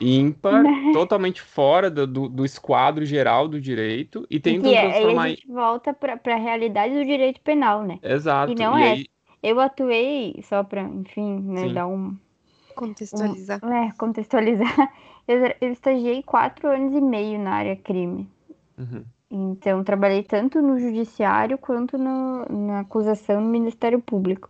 ímpar, 0.00 0.62
totalmente 0.92 1.40
fora 1.40 1.90
do, 1.90 2.06
do, 2.06 2.28
do 2.28 2.44
esquadro 2.44 3.04
geral 3.04 3.48
do 3.48 3.60
direito 3.60 4.26
e 4.30 4.38
tentam 4.38 4.70
que 4.70 4.76
é, 4.76 4.80
aí 4.80 4.90
transformar 4.92 5.22
a 5.22 5.28
gente 5.28 5.46
volta 5.48 5.94
para 5.94 6.34
a 6.34 6.36
realidade 6.36 6.94
do 6.94 7.04
direito 7.04 7.40
penal, 7.40 7.82
né? 7.82 7.98
Exato. 8.02 8.52
E 8.52 8.54
não 8.54 8.78
e 8.78 8.82
é. 8.82 8.90
aí, 8.90 9.06
Eu 9.42 9.58
atuei, 9.58 10.38
só 10.42 10.62
para, 10.62 10.82
enfim, 10.82 11.40
né, 11.40 11.68
Sim. 11.68 11.74
dar 11.74 11.86
um. 11.86 12.16
Contextualizar. 12.74 13.60
É, 13.64 13.92
contextualizar. 13.96 14.92
Eu, 15.28 15.40
eu 15.60 15.72
estagiei 15.72 16.22
quatro 16.22 16.68
anos 16.68 16.94
e 16.94 17.00
meio 17.00 17.36
na 17.40 17.50
área 17.50 17.74
crime. 17.74 18.30
Uhum. 18.78 19.04
Então, 19.30 19.82
trabalhei 19.82 20.22
tanto 20.22 20.62
no 20.62 20.78
judiciário 20.78 21.58
quanto 21.58 21.98
no, 21.98 22.44
na 22.48 22.80
acusação 22.80 23.40
no 23.40 23.48
Ministério 23.48 24.00
Público. 24.00 24.48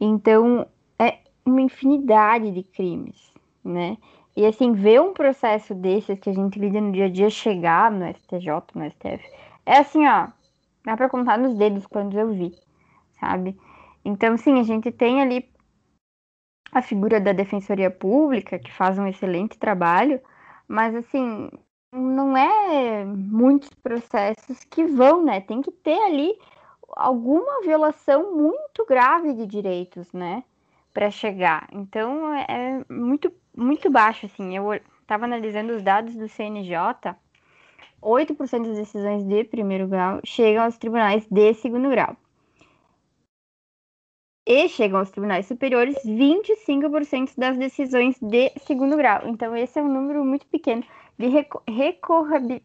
Então, 0.00 0.66
é, 0.98 1.18
uma 1.44 1.60
infinidade 1.60 2.50
de 2.50 2.62
crimes, 2.62 3.32
né? 3.62 3.98
E 4.36 4.44
assim, 4.46 4.72
ver 4.72 5.00
um 5.00 5.12
processo 5.12 5.74
desses 5.74 6.18
que 6.18 6.30
a 6.30 6.32
gente 6.32 6.58
lida 6.58 6.80
no 6.80 6.90
dia 6.90 7.04
a 7.06 7.08
dia 7.08 7.30
chegar 7.30 7.90
no 7.90 8.04
STJ, 8.06 8.48
no 8.74 8.90
STF, 8.90 9.24
é 9.64 9.78
assim, 9.78 10.06
ó, 10.06 10.28
dá 10.84 10.96
para 10.96 11.08
contar 11.08 11.38
nos 11.38 11.54
dedos 11.54 11.86
quando 11.86 12.18
eu 12.18 12.32
vi, 12.32 12.52
sabe? 13.20 13.56
Então, 14.04 14.36
sim, 14.36 14.58
a 14.58 14.62
gente 14.62 14.90
tem 14.90 15.22
ali 15.22 15.48
a 16.72 16.82
figura 16.82 17.20
da 17.20 17.32
Defensoria 17.32 17.90
Pública, 17.90 18.58
que 18.58 18.72
faz 18.72 18.98
um 18.98 19.06
excelente 19.06 19.56
trabalho, 19.58 20.20
mas 20.66 20.94
assim, 20.94 21.48
não 21.94 22.36
é 22.36 23.04
muitos 23.04 23.70
processos 23.74 24.64
que 24.64 24.84
vão, 24.84 25.24
né? 25.24 25.40
Tem 25.40 25.62
que 25.62 25.70
ter 25.70 25.98
ali 26.02 26.36
alguma 26.88 27.62
violação 27.62 28.36
muito 28.36 28.84
grave 28.84 29.32
de 29.34 29.46
direitos, 29.46 30.12
né? 30.12 30.42
Para 30.92 31.10
chegar. 31.10 31.68
Então 31.72 32.34
é, 32.34 32.84
muito, 32.90 33.32
muito 33.56 33.90
baixo, 33.90 34.26
assim. 34.26 34.56
Eu 34.56 34.72
estava 34.72 35.24
analisando 35.24 35.74
os 35.74 35.82
dados 35.82 36.14
do 36.16 36.28
CNJ, 36.28 37.14
8% 38.02 38.66
das 38.66 38.76
decisões 38.76 39.24
de 39.24 39.44
primeiro 39.44 39.88
grau 39.88 40.20
chegam 40.24 40.64
aos 40.64 40.76
tribunais 40.76 41.26
de 41.30 41.54
segundo 41.54 41.88
grau. 41.88 42.16
E 44.46 44.68
chegam 44.68 44.98
aos 44.98 45.10
tribunais 45.10 45.46
superiores 45.46 45.96
25% 46.04 47.32
das 47.38 47.56
decisões 47.56 48.18
de 48.20 48.52
segundo 48.58 48.94
grau. 48.94 49.26
Então, 49.26 49.56
esse 49.56 49.78
é 49.78 49.82
um 49.82 49.88
número 49.88 50.22
muito 50.22 50.46
pequeno 50.46 50.84
de 51.18 51.28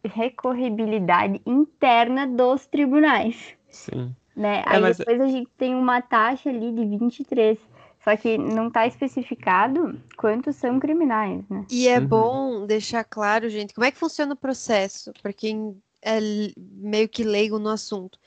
recorribilidade 0.03 1.41
interna 1.45 2.27
dos 2.27 2.65
tribunais. 2.65 3.55
Sim. 3.69 4.15
Né? 4.35 4.63
É, 4.65 4.75
Aí 4.75 4.81
mas... 4.81 4.97
depois 4.97 5.21
a 5.21 5.27
gente 5.27 5.49
tem 5.57 5.75
uma 5.75 6.01
taxa 6.01 6.49
ali 6.49 6.71
de 6.71 6.97
23. 6.97 7.57
Só 8.03 8.15
que 8.15 8.37
não 8.37 8.69
está 8.69 8.87
especificado 8.87 10.01
quantos 10.17 10.55
são 10.55 10.79
criminais, 10.79 11.43
né? 11.49 11.65
E 11.69 11.87
é 11.87 11.99
uhum. 11.99 12.07
bom 12.07 12.65
deixar 12.65 13.03
claro, 13.03 13.49
gente, 13.49 13.73
como 13.73 13.85
é 13.85 13.91
que 13.91 13.97
funciona 13.97 14.33
o 14.33 14.37
processo, 14.37 15.11
para 15.21 15.33
quem 15.33 15.77
é 16.01 16.17
meio 16.57 17.09
que 17.09 17.23
leigo 17.23 17.59
no 17.59 17.69
assunto. 17.69 18.17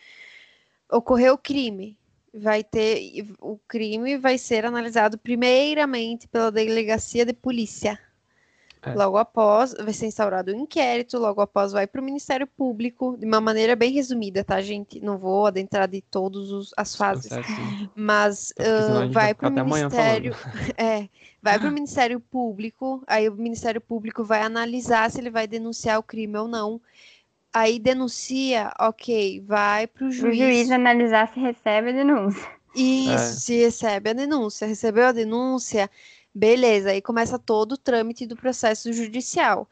Ocorreu 0.90 1.34
o 1.34 1.38
crime, 1.38 1.98
vai 2.34 2.62
ter 2.62 3.26
o 3.40 3.58
crime 3.66 4.18
vai 4.18 4.36
ser 4.36 4.66
analisado 4.66 5.18
primeiramente 5.18 6.28
pela 6.28 6.52
delegacia 6.52 7.24
de 7.24 7.32
polícia. 7.32 7.98
É. 8.84 8.94
Logo 8.94 9.16
após, 9.16 9.74
vai 9.74 9.92
ser 9.92 10.06
instaurado 10.06 10.52
um 10.52 10.60
inquérito, 10.60 11.16
logo 11.16 11.40
após 11.40 11.70
vai 11.70 11.86
para 11.86 12.00
o 12.00 12.04
Ministério 12.04 12.48
Público, 12.48 13.16
de 13.16 13.24
uma 13.24 13.40
maneira 13.40 13.76
bem 13.76 13.92
resumida, 13.92 14.42
tá, 14.42 14.60
gente? 14.60 14.98
Não 15.00 15.16
vou 15.16 15.46
adentrar 15.46 15.86
de 15.86 16.02
todas 16.02 16.70
as 16.76 16.96
fases. 16.96 17.30
Mas 17.94 18.52
uh, 18.58 19.08
vai 19.12 19.34
para 19.34 19.48
o 19.48 19.52
Ministério. 19.52 20.34
É, 20.76 21.08
vai 21.40 21.58
para 21.58 21.68
o 21.68 21.72
Ministério 21.72 22.18
Público, 22.18 23.02
aí 23.06 23.28
o 23.28 23.34
Ministério 23.34 23.80
Público 23.80 24.24
vai 24.24 24.42
analisar 24.42 25.10
se 25.10 25.20
ele 25.20 25.30
vai 25.30 25.46
denunciar 25.46 25.98
o 25.98 26.02
crime 26.02 26.36
ou 26.38 26.48
não. 26.48 26.80
Aí 27.52 27.78
denuncia, 27.78 28.72
ok, 28.80 29.44
vai 29.46 29.86
para 29.86 30.06
o 30.06 30.10
juiz. 30.10 30.34
O 30.34 30.42
juiz 30.42 30.70
analisar 30.70 31.28
se 31.32 31.38
recebe 31.38 31.90
a 31.90 31.92
denúncia. 31.92 32.48
Isso, 32.74 33.12
é. 33.12 33.18
se 33.18 33.60
recebe 33.60 34.10
a 34.10 34.12
denúncia. 34.14 34.66
Recebeu 34.66 35.06
a 35.06 35.12
denúncia, 35.12 35.90
Beleza, 36.34 36.90
aí 36.90 37.02
começa 37.02 37.38
todo 37.38 37.72
o 37.72 37.78
trâmite 37.78 38.26
do 38.26 38.36
processo 38.36 38.92
judicial. 38.92 39.68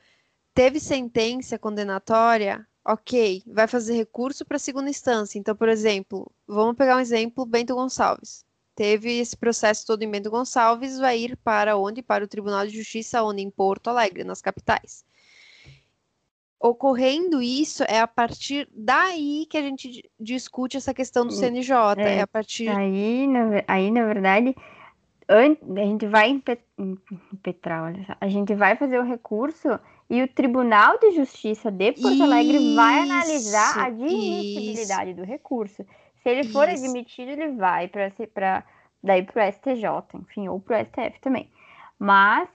Teve 0.54 0.78
sentença 0.78 1.58
condenatória? 1.58 2.66
Ok, 2.84 3.42
vai 3.46 3.66
fazer 3.66 3.94
recurso 3.94 4.44
para 4.44 4.58
segunda 4.58 4.90
instância. 4.90 5.38
Então, 5.38 5.54
por 5.54 5.68
exemplo, 5.68 6.30
vamos 6.46 6.76
pegar 6.76 6.96
um 6.96 7.00
exemplo, 7.00 7.46
Bento 7.46 7.74
Gonçalves. 7.74 8.44
Teve 8.74 9.18
esse 9.18 9.36
processo 9.36 9.86
todo 9.86 10.02
em 10.02 10.10
Bento 10.10 10.30
Gonçalves, 10.30 10.98
vai 10.98 11.18
ir 11.18 11.36
para 11.36 11.76
onde? 11.76 12.02
Para 12.02 12.24
o 12.24 12.28
Tribunal 12.28 12.66
de 12.66 12.76
Justiça, 12.76 13.22
onde? 13.22 13.42
Em 13.42 13.50
Porto 13.50 13.88
Alegre, 13.88 14.24
nas 14.24 14.40
capitais. 14.40 15.04
Ocorrendo 16.58 17.40
isso, 17.42 17.82
é 17.84 18.00
a 18.00 18.06
partir 18.06 18.68
daí 18.70 19.46
que 19.48 19.56
a 19.56 19.62
gente 19.62 20.10
discute 20.18 20.76
essa 20.76 20.92
questão 20.92 21.26
do 21.26 21.32
CNJ. 21.32 21.74
É, 21.98 22.16
é 22.16 22.20
a 22.20 22.26
partir. 22.26 22.68
Aí, 22.68 23.26
na, 23.26 23.64
aí, 23.66 23.90
na 23.90 24.04
verdade, 24.04 24.54
a 25.30 25.84
gente 25.84 26.06
vai 26.06 26.28
impetrar, 26.28 27.84
olha 27.84 28.04
só, 28.04 28.16
a 28.20 28.28
gente 28.28 28.52
vai 28.54 28.75
fazer 28.75 28.99
o 28.99 29.04
recurso 29.04 29.78
e 30.08 30.22
o 30.22 30.28
Tribunal 30.28 30.99
de 30.99 31.12
Justiça 31.12 31.70
de 31.70 31.92
Porto 31.92 32.14
isso, 32.14 32.22
Alegre 32.22 32.75
vai 32.75 32.99
analisar 32.99 33.78
a 33.78 33.87
admissibilidade 33.87 35.10
isso. 35.10 35.20
do 35.20 35.25
recurso. 35.25 35.87
Se 36.22 36.28
ele 36.28 36.44
for 36.44 36.68
isso. 36.68 36.84
admitido, 36.84 37.30
ele 37.30 37.52
vai 37.52 37.87
para 37.87 38.64
daí 39.02 39.22
para 39.22 39.49
o 39.49 39.52
STJ, 39.52 39.84
enfim, 40.14 40.49
ou 40.49 40.58
para 40.58 40.82
o 40.82 40.84
STF 40.84 41.20
também. 41.20 41.49
Mas 41.96 42.49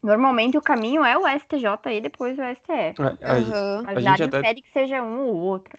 normalmente 0.00 0.56
o 0.56 0.62
caminho 0.62 1.04
é 1.04 1.18
o 1.18 1.26
STJ 1.26 1.96
e 1.96 2.00
depois 2.00 2.38
o 2.38 2.42
STF. 2.42 3.02
A, 3.02 3.32
a, 3.32 3.38
uhum. 3.38 3.86
a, 3.86 3.90
a 3.90 4.00
gente 4.00 4.22
até... 4.22 4.38
impede 4.38 4.62
que 4.62 4.72
seja 4.72 5.02
um 5.02 5.26
ou 5.26 5.34
outro. 5.34 5.76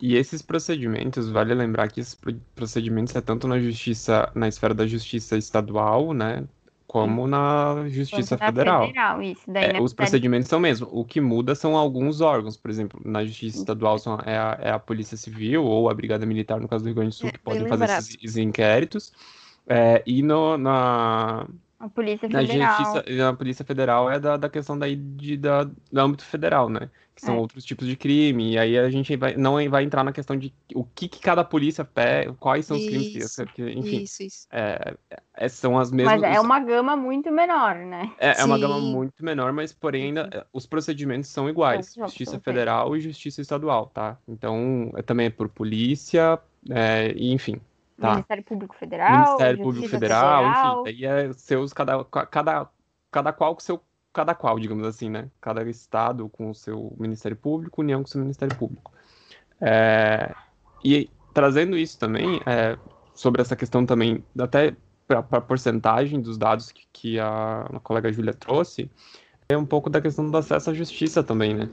E 0.00 0.16
esses 0.16 0.42
procedimentos, 0.42 1.28
vale 1.30 1.54
lembrar 1.54 1.90
que 1.90 2.00
esses 2.00 2.18
procedimentos 2.54 3.14
é 3.16 3.20
tanto 3.20 3.48
na 3.48 3.58
justiça, 3.58 4.30
na 4.34 4.46
esfera 4.46 4.74
da 4.74 4.86
justiça 4.86 5.36
estadual, 5.36 6.12
né? 6.12 6.44
Como 6.86 7.28
na 7.28 7.88
Justiça 7.88 8.36
na 8.36 8.46
Federal. 8.46 8.88
federal 8.88 9.22
isso, 9.22 9.42
daí 9.46 9.76
é, 9.76 9.80
os 9.80 9.94
procedimentos 9.94 10.48
são 10.48 10.58
mesmo. 10.58 10.88
O 10.90 11.04
que 11.04 11.20
muda 11.20 11.54
são 11.54 11.76
alguns 11.76 12.20
órgãos. 12.20 12.56
Por 12.56 12.68
exemplo, 12.68 13.00
na 13.04 13.24
Justiça 13.24 13.58
Estadual 13.58 13.96
são, 14.00 14.18
é, 14.26 14.36
a, 14.36 14.58
é 14.60 14.70
a 14.72 14.78
Polícia 14.78 15.16
Civil 15.16 15.64
ou 15.64 15.88
a 15.88 15.94
Brigada 15.94 16.26
Militar, 16.26 16.58
no 16.60 16.66
caso 16.66 16.82
do 16.82 16.88
Rio 16.88 16.96
Grande 16.96 17.10
do 17.10 17.14
Sul, 17.14 17.28
é, 17.28 17.32
que 17.32 17.38
podem 17.38 17.68
fazer 17.68 17.84
esses, 17.90 18.16
esses 18.16 18.36
inquéritos. 18.36 19.12
É, 19.68 20.02
e 20.04 20.20
no, 20.20 20.58
na, 20.58 21.46
a 21.80 21.88
Polícia 21.88 22.28
Federal. 22.28 22.58
Na, 22.58 22.76
justiça, 22.76 23.04
na 23.08 23.32
Polícia 23.32 23.64
Federal 23.64 24.10
é 24.10 24.20
da, 24.20 24.36
da 24.36 24.50
questão 24.50 24.78
daí 24.78 24.96
de, 24.96 25.38
da, 25.38 25.64
do 25.64 26.00
âmbito 26.00 26.24
federal, 26.24 26.68
né? 26.68 26.90
Que 27.20 27.26
são 27.26 27.36
é. 27.36 27.38
outros 27.38 27.64
tipos 27.64 27.86
de 27.86 27.96
crime. 27.96 28.52
E 28.52 28.58
aí 28.58 28.78
a 28.78 28.88
gente 28.88 29.14
vai, 29.16 29.36
não 29.36 29.56
vai 29.68 29.84
entrar 29.84 30.02
na 30.02 30.12
questão 30.12 30.36
de 30.36 30.52
o 30.74 30.84
que, 30.84 31.06
que 31.06 31.20
cada 31.20 31.44
polícia 31.44 31.84
pede, 31.84 32.32
quais 32.40 32.64
são 32.64 32.76
os 32.76 32.86
crimes 32.86 33.36
que, 33.36 33.46
que 33.46 33.70
enfim. 33.70 34.02
Isso, 34.02 34.22
isso. 34.22 34.48
É, 34.50 34.94
é, 35.34 35.48
são 35.48 35.78
as 35.78 35.90
mesmas. 35.90 36.20
Mas 36.20 36.36
é 36.36 36.40
uma 36.40 36.58
gama 36.60 36.96
muito 36.96 37.30
menor, 37.30 37.74
né? 37.76 38.10
É, 38.18 38.40
é 38.40 38.44
uma 38.44 38.58
gama 38.58 38.80
muito 38.80 39.22
menor, 39.24 39.52
mas 39.52 39.72
porém 39.72 40.04
ainda 40.04 40.30
eh, 40.32 40.44
os 40.52 40.66
procedimentos 40.66 41.28
são 41.28 41.48
iguais. 41.48 41.94
Justiça 41.94 42.40
Federal 42.40 42.96
e 42.96 43.00
Justiça 43.00 43.40
Estadual, 43.40 43.86
tá? 43.86 44.16
Então, 44.26 44.90
é, 44.96 45.02
também 45.02 45.26
é 45.26 45.30
por 45.30 45.48
polícia, 45.48 46.38
é, 46.70 47.12
e, 47.14 47.32
enfim. 47.32 47.60
Tá. 48.00 48.12
Ministério 48.12 48.44
Público 48.44 48.74
Federal. 48.74 49.24
Ministério 49.24 49.62
Público 49.62 49.88
Federal, 49.88 50.44
Federal, 50.44 50.80
enfim. 50.86 50.90
Aí 50.90 51.04
é 51.04 51.32
seus, 51.34 51.72
cada, 51.72 52.02
cada, 52.04 52.68
cada 53.10 53.32
qual 53.32 53.54
com 53.54 53.60
seu. 53.60 53.80
Cada 54.12 54.34
qual, 54.34 54.58
digamos 54.58 54.86
assim, 54.86 55.08
né? 55.08 55.30
Cada 55.40 55.62
estado 55.68 56.28
com 56.28 56.50
o 56.50 56.54
seu 56.54 56.94
Ministério 56.98 57.36
Público, 57.36 57.80
União 57.80 58.02
com 58.02 58.08
o 58.08 58.10
seu 58.10 58.20
Ministério 58.20 58.56
Público. 58.56 58.92
É, 59.60 60.34
e 60.84 61.08
trazendo 61.32 61.76
isso 61.76 61.98
também, 61.98 62.40
é, 62.46 62.76
sobre 63.14 63.40
essa 63.42 63.54
questão 63.54 63.86
também, 63.86 64.24
até 64.38 64.74
para 65.06 65.18
a 65.18 65.40
porcentagem 65.40 66.20
dos 66.20 66.38
dados 66.38 66.70
que, 66.70 66.86
que 66.92 67.18
a, 67.18 67.62
a 67.62 67.80
colega 67.80 68.12
Júlia 68.12 68.32
trouxe, 68.32 68.90
é 69.48 69.56
um 69.56 69.66
pouco 69.66 69.90
da 69.90 70.00
questão 70.00 70.30
do 70.30 70.36
acesso 70.36 70.70
à 70.70 70.74
justiça 70.74 71.22
também, 71.22 71.54
né? 71.54 71.68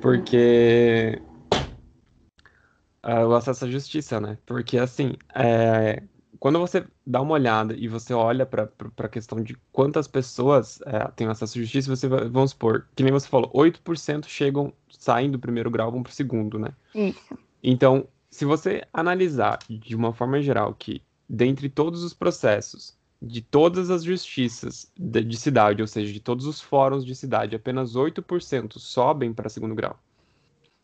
Porque 0.00 1.20
uh, 3.06 3.26
o 3.26 3.34
acesso 3.34 3.64
à 3.64 3.70
justiça, 3.70 4.20
né? 4.20 4.36
Porque, 4.44 4.78
assim, 4.78 5.14
é, 5.34 6.02
quando 6.42 6.58
você 6.58 6.84
dá 7.06 7.20
uma 7.20 7.34
olhada 7.34 7.72
e 7.78 7.86
você 7.86 8.12
olha 8.12 8.44
para 8.44 8.68
a 8.96 9.08
questão 9.08 9.40
de 9.40 9.56
quantas 9.70 10.08
pessoas 10.08 10.82
é, 10.84 11.06
têm 11.14 11.28
acesso 11.28 11.56
à 11.56 11.62
justiça, 11.62 11.94
você 11.94 12.08
vai, 12.08 12.28
vamos 12.28 12.50
supor, 12.50 12.88
que 12.96 13.04
nem 13.04 13.12
você 13.12 13.28
falou, 13.28 13.48
8% 13.52 14.26
chegam, 14.26 14.72
saem 14.90 15.30
do 15.30 15.38
primeiro 15.38 15.70
grau, 15.70 15.92
vão 15.92 16.02
para 16.02 16.10
o 16.10 16.12
segundo, 16.12 16.58
né? 16.58 16.70
Isso. 16.92 17.38
Então, 17.62 18.08
se 18.28 18.44
você 18.44 18.82
analisar 18.92 19.60
de 19.70 19.94
uma 19.94 20.12
forma 20.12 20.42
geral 20.42 20.74
que, 20.74 21.00
dentre 21.28 21.68
todos 21.68 22.02
os 22.02 22.12
processos, 22.12 22.98
de 23.22 23.40
todas 23.40 23.88
as 23.88 24.02
justiças 24.02 24.90
de, 24.98 25.22
de 25.22 25.36
cidade, 25.36 25.80
ou 25.80 25.86
seja, 25.86 26.12
de 26.12 26.18
todos 26.18 26.44
os 26.44 26.60
fóruns 26.60 27.06
de 27.06 27.14
cidade, 27.14 27.54
apenas 27.54 27.94
8% 27.94 28.80
sobem 28.80 29.32
para 29.32 29.48
segundo 29.48 29.76
grau. 29.76 29.96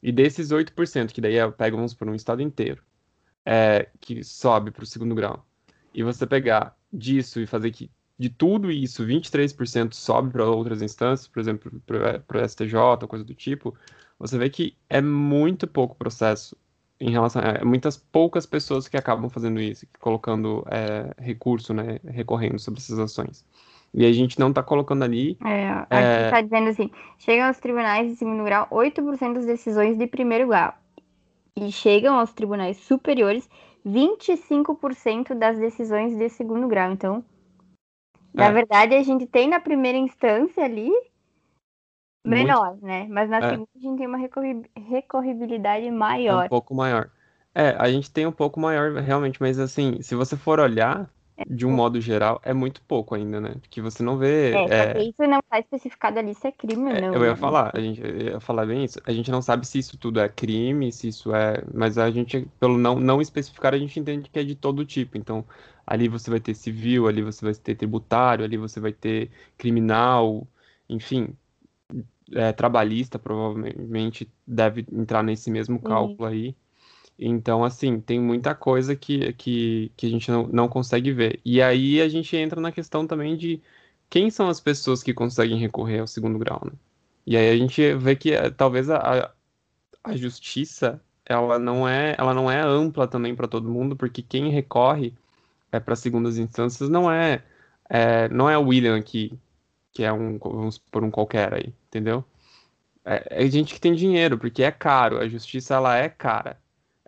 E 0.00 0.12
desses 0.12 0.50
8%, 0.50 1.10
que 1.10 1.20
daí 1.20 1.36
é, 1.36 1.50
pegamos 1.50 1.94
por 1.94 2.08
um 2.08 2.14
estado 2.14 2.42
inteiro, 2.42 2.80
é, 3.44 3.88
que 3.98 4.22
sobe 4.22 4.70
para 4.70 4.84
o 4.84 4.86
segundo 4.86 5.16
grau, 5.16 5.47
e 5.94 6.02
você 6.02 6.26
pegar 6.26 6.76
disso 6.92 7.40
e 7.40 7.46
fazer 7.46 7.70
que 7.70 7.90
de 8.18 8.28
tudo 8.28 8.70
isso, 8.70 9.06
23% 9.06 9.94
sobe 9.94 10.32
para 10.32 10.44
outras 10.44 10.82
instâncias, 10.82 11.28
por 11.28 11.38
exemplo, 11.38 11.70
para 11.86 12.42
o 12.42 12.48
STJ, 12.48 13.06
coisa 13.06 13.24
do 13.24 13.34
tipo, 13.34 13.74
você 14.18 14.36
vê 14.36 14.50
que 14.50 14.76
é 14.90 15.00
muito 15.00 15.68
pouco 15.68 15.94
processo 15.94 16.56
em 17.00 17.10
relação 17.12 17.40
a 17.40 17.48
é, 17.48 17.64
muitas 17.64 17.96
poucas 17.96 18.44
pessoas 18.44 18.88
que 18.88 18.96
acabam 18.96 19.30
fazendo 19.30 19.60
isso, 19.60 19.86
colocando 20.00 20.66
é, 20.68 21.14
recurso, 21.22 21.72
né, 21.72 22.00
recorrendo 22.04 22.58
sobre 22.58 22.80
essas 22.80 22.98
ações. 22.98 23.44
E 23.94 24.04
a 24.04 24.12
gente 24.12 24.38
não 24.38 24.50
está 24.50 24.62
colocando 24.62 25.04
ali. 25.04 25.38
É, 25.44 25.70
aqui 25.70 25.86
é... 25.90 26.24
está 26.26 26.40
dizendo 26.42 26.68
assim: 26.68 26.90
chegam 27.18 27.46
aos 27.46 27.58
tribunais 27.58 28.08
de 28.08 28.16
segundo 28.16 28.44
grau 28.44 28.66
8% 28.70 29.32
das 29.32 29.46
decisões 29.46 29.96
de 29.96 30.06
primeiro 30.06 30.48
grau. 30.48 30.74
E 31.56 31.72
chegam 31.72 32.18
aos 32.18 32.32
tribunais 32.32 32.76
superiores 32.76 33.48
25% 33.86 35.34
das 35.34 35.58
decisões 35.58 36.16
de 36.16 36.28
segundo 36.28 36.68
grau. 36.68 36.92
Então, 36.92 37.24
na 38.32 38.46
é. 38.46 38.52
verdade, 38.52 38.94
a 38.94 39.02
gente 39.02 39.26
tem 39.26 39.48
na 39.48 39.60
primeira 39.60 39.98
instância 39.98 40.64
ali 40.64 40.90
menor, 42.24 42.72
Muito. 42.72 42.86
né? 42.86 43.06
Mas 43.08 43.30
na 43.30 43.38
é. 43.38 43.50
segunda 43.50 43.68
a 43.74 43.80
gente 43.80 43.98
tem 43.98 44.06
uma 44.06 44.18
recorribilidade 44.88 45.90
maior. 45.90 46.42
É 46.42 46.46
um 46.46 46.48
pouco 46.48 46.74
maior. 46.74 47.10
É, 47.54 47.70
a 47.78 47.90
gente 47.90 48.10
tem 48.10 48.26
um 48.26 48.32
pouco 48.32 48.60
maior 48.60 48.92
realmente, 48.94 49.40
mas 49.40 49.58
assim, 49.58 50.00
se 50.02 50.14
você 50.14 50.36
for 50.36 50.60
olhar, 50.60 51.10
de 51.46 51.66
um 51.66 51.70
modo 51.70 52.00
geral, 52.00 52.40
é 52.42 52.52
muito 52.52 52.80
pouco 52.82 53.14
ainda, 53.14 53.40
né? 53.40 53.54
Porque 53.60 53.80
você 53.80 54.02
não 54.02 54.18
vê. 54.18 54.52
É, 54.52 54.98
é... 54.98 55.02
isso 55.02 55.22
não 55.22 55.38
está 55.38 55.58
especificado 55.58 56.18
ali 56.18 56.34
se 56.34 56.46
é 56.46 56.52
crime 56.52 56.90
ou 56.90 56.96
é, 56.96 57.00
não. 57.00 57.14
Eu 57.14 57.24
ia 57.24 57.30
né? 57.30 57.36
falar, 57.36 57.70
a 57.74 57.80
gente 57.80 58.00
ia 58.00 58.40
falar 58.40 58.66
bem 58.66 58.84
isso. 58.84 59.00
A 59.04 59.12
gente 59.12 59.30
não 59.30 59.40
sabe 59.40 59.66
se 59.66 59.78
isso 59.78 59.96
tudo 59.98 60.20
é 60.20 60.28
crime, 60.28 60.90
se 60.90 61.08
isso 61.08 61.34
é. 61.34 61.62
Mas 61.72 61.98
a 61.98 62.10
gente, 62.10 62.48
pelo 62.58 62.76
não, 62.76 62.98
não 62.98 63.20
especificar, 63.20 63.74
a 63.74 63.78
gente 63.78 63.98
entende 64.00 64.28
que 64.28 64.38
é 64.38 64.44
de 64.44 64.54
todo 64.54 64.84
tipo. 64.84 65.16
Então, 65.16 65.44
ali 65.86 66.08
você 66.08 66.30
vai 66.30 66.40
ter 66.40 66.54
civil, 66.54 67.06
ali 67.06 67.22
você 67.22 67.44
vai 67.44 67.54
ter 67.54 67.74
tributário, 67.74 68.44
ali 68.44 68.56
você 68.56 68.80
vai 68.80 68.92
ter 68.92 69.30
criminal, 69.56 70.46
enfim. 70.88 71.36
É, 72.32 72.52
trabalhista 72.52 73.18
provavelmente 73.18 74.30
deve 74.46 74.84
entrar 74.92 75.22
nesse 75.22 75.50
mesmo 75.50 75.80
cálculo 75.80 76.28
uhum. 76.28 76.34
aí. 76.34 76.56
Então, 77.18 77.64
assim, 77.64 78.00
tem 78.00 78.20
muita 78.20 78.54
coisa 78.54 78.94
que, 78.94 79.32
que, 79.34 79.92
que 79.96 80.06
a 80.06 80.10
gente 80.10 80.30
não, 80.30 80.46
não 80.46 80.68
consegue 80.68 81.12
ver. 81.12 81.40
E 81.44 81.60
aí 81.60 82.00
a 82.00 82.08
gente 82.08 82.36
entra 82.36 82.60
na 82.60 82.70
questão 82.72 83.06
também 83.06 83.36
de 83.36 83.60
quem 84.08 84.30
são 84.30 84.48
as 84.48 84.60
pessoas 84.60 85.02
que 85.02 85.12
conseguem 85.14 85.58
recorrer 85.58 86.00
ao 86.00 86.06
segundo 86.06 86.38
grau, 86.38 86.62
né? 86.64 86.72
E 87.26 87.36
aí 87.36 87.50
a 87.50 87.56
gente 87.58 87.94
vê 87.96 88.16
que 88.16 88.32
eh, 88.32 88.50
talvez 88.50 88.88
a, 88.90 89.32
a 90.04 90.16
justiça 90.16 91.02
ela 91.26 91.58
não 91.58 91.88
é 91.88 92.14
ela 92.18 92.34
não 92.34 92.50
é 92.50 92.60
ampla 92.60 93.06
também 93.08 93.34
para 93.36 93.48
todo 93.48 93.68
mundo, 93.68 93.96
porque 93.96 94.22
quem 94.22 94.50
recorre 94.50 95.14
é, 95.72 95.80
para 95.80 95.96
segundas 95.96 96.38
instâncias 96.38 96.88
não 96.88 97.10
é, 97.10 97.44
é 97.90 98.28
não 98.30 98.48
é 98.50 98.58
o 98.58 98.68
William 98.68 98.96
aqui, 98.98 99.38
que 99.92 100.04
é 100.04 100.12
um 100.12 100.38
vamos 100.38 100.78
por 100.78 101.04
um 101.04 101.10
qualquer 101.10 101.54
aí, 101.54 101.74
entendeu? 101.88 102.24
É, 103.04 103.44
é 103.46 103.50
gente 103.50 103.74
que 103.74 103.80
tem 103.80 103.94
dinheiro, 103.94 104.38
porque 104.38 104.62
é 104.62 104.70
caro, 104.72 105.18
a 105.18 105.28
justiça 105.28 105.74
ela 105.74 105.96
é 105.96 106.08
cara 106.08 106.58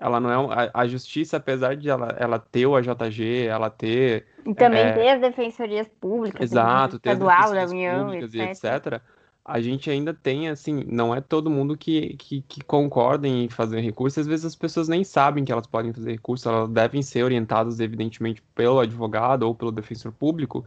ela 0.01 0.19
não 0.19 0.51
é 0.51 0.71
a, 0.73 0.81
a, 0.81 0.87
justiça, 0.89 1.37
apesar 1.37 1.77
de 1.77 1.91
ela, 1.91 2.17
ela 2.19 2.39
ter 2.39 2.67
o 2.67 2.75
AJG, 2.75 3.47
ela 3.47 3.69
ter 3.69 4.27
e 4.47 4.55
também 4.55 4.81
é, 4.81 4.93
ter 4.93 5.09
as 5.11 5.21
defensorias 5.21 5.87
públicas, 6.01 6.51
exato, 6.51 6.99
ter 6.99 7.11
estadual, 7.11 7.53
da 7.53 7.67
União, 7.67 8.15
etc. 8.15 8.35
E 8.35 8.41
etc. 8.41 9.03
A 9.45 9.61
gente 9.61 9.91
ainda 9.91 10.15
tem 10.15 10.49
assim, 10.49 10.85
não 10.87 11.15
é 11.15 11.21
todo 11.21 11.51
mundo 11.51 11.77
que, 11.77 12.17
que, 12.17 12.41
que 12.43 12.65
concorda 12.65 13.29
em 13.29 13.49
fazer 13.49 13.81
recurso. 13.81 14.21
Às 14.21 14.27
vezes 14.27 14.47
as 14.47 14.57
pessoas 14.57 14.89
nem 14.89 15.05
sabem 15.05 15.45
que 15.45 15.53
elas 15.53 15.67
podem 15.67 15.93
fazer 15.93 16.13
recurso, 16.13 16.49
elas 16.49 16.71
devem 16.71 17.03
ser 17.03 17.23
orientadas 17.23 17.79
evidentemente 17.79 18.43
pelo 18.55 18.81
advogado 18.81 19.43
ou 19.43 19.55
pelo 19.55 19.73
defensor 19.73 20.13
público, 20.13 20.65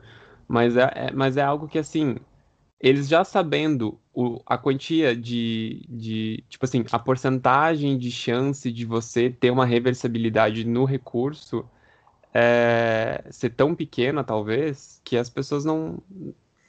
mas 0.47 0.77
é, 0.77 0.91
é 0.95 1.11
mas 1.11 1.37
é 1.37 1.41
algo 1.41 1.67
que 1.67 1.79
assim 1.79 2.17
eles 2.83 3.07
já 3.07 3.23
sabendo 3.23 3.97
o, 4.13 4.41
a 4.45 4.57
quantia 4.57 5.15
de, 5.15 5.85
de, 5.87 6.43
tipo 6.49 6.65
assim, 6.65 6.83
a 6.91 6.99
porcentagem 6.99 7.97
de 7.97 8.11
chance 8.11 8.69
de 8.69 8.85
você 8.85 9.29
ter 9.29 9.51
uma 9.51 9.65
reversibilidade 9.65 10.65
no 10.65 10.83
recurso 10.83 11.65
é, 12.33 13.23
ser 13.31 13.51
tão 13.51 13.73
pequena, 13.73 14.21
talvez, 14.21 14.99
que 15.01 15.15
as 15.15 15.29
pessoas 15.29 15.63
não. 15.63 15.97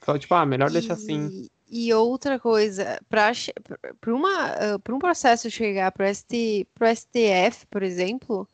Falam, 0.03 0.21
tipo, 0.21 0.35
ah, 0.35 0.47
melhor 0.47 0.71
deixar 0.71 0.95
assim. 0.95 1.49
E 1.69 1.93
outra 1.93 2.39
coisa, 2.39 3.01
para 3.09 3.33
uh, 3.33 4.95
um 4.95 4.99
processo 5.01 5.51
chegar 5.51 5.91
para 5.91 6.07
o 6.07 6.95
STF, 6.95 7.67
por 7.69 7.83
exemplo, 7.83 8.47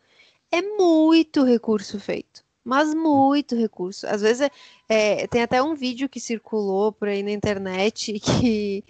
é 0.51 0.63
muito 0.63 1.45
recurso 1.45 2.01
feito 2.01 2.43
mas 2.65 2.95
muito 2.95 3.57
recurso. 3.57 4.07
Às 4.07 4.23
vezes 4.23 4.43
é, 4.43 4.51
é, 4.89 5.27
tem 5.27 5.43
até 5.43 5.63
um 5.63 5.75
vídeo 5.75 6.09
que 6.09 6.21
circulou 6.21 6.93
por 6.93 7.09
aí 7.09 7.23
na 7.23 7.31
internet 7.31 8.19
que 8.21 8.85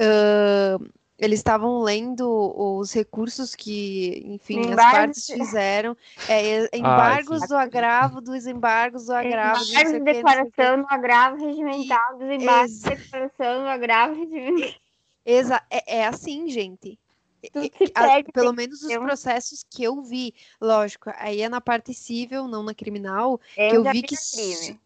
uh, 0.00 0.84
eles 1.18 1.40
estavam 1.40 1.82
lendo 1.82 2.26
os 2.56 2.92
recursos 2.92 3.54
que, 3.54 4.22
enfim, 4.26 4.72
as 4.72 4.76
partes 4.76 5.26
fizeram, 5.26 5.96
é, 6.28 6.64
ah, 6.72 6.76
embargos 6.76 7.46
do 7.46 7.56
agravo, 7.56 8.20
dos 8.20 8.46
embargos 8.46 9.06
do 9.06 9.12
agravo. 9.12 9.62
Embargos 9.62 9.92
de 9.92 10.00
declaração 10.00 10.76
no 10.78 10.86
agravo 10.88 11.44
regimental, 11.44 12.18
dos 12.18 12.30
embargos 12.30 12.80
de 12.80 12.90
declaração 12.90 13.62
no 13.62 13.68
agravo 13.68 14.14
regimental. 14.14 14.80
Exa 15.26 15.62
é, 15.70 15.98
é 15.98 16.06
assim, 16.06 16.48
gente 16.48 16.98
a, 17.94 18.32
pelo 18.32 18.52
menos 18.52 18.82
os 18.82 18.96
processos 18.96 19.64
que 19.68 19.82
eu 19.82 20.02
vi, 20.02 20.34
lógico, 20.60 21.10
aí 21.16 21.42
é 21.42 21.48
na 21.48 21.60
parte 21.60 21.94
civil, 21.94 22.46
não 22.46 22.62
na 22.62 22.74
criminal, 22.74 23.40
eu 23.56 23.70
que 23.82 23.88
eu 23.88 23.92
vi 23.92 24.02
que, 24.02 24.16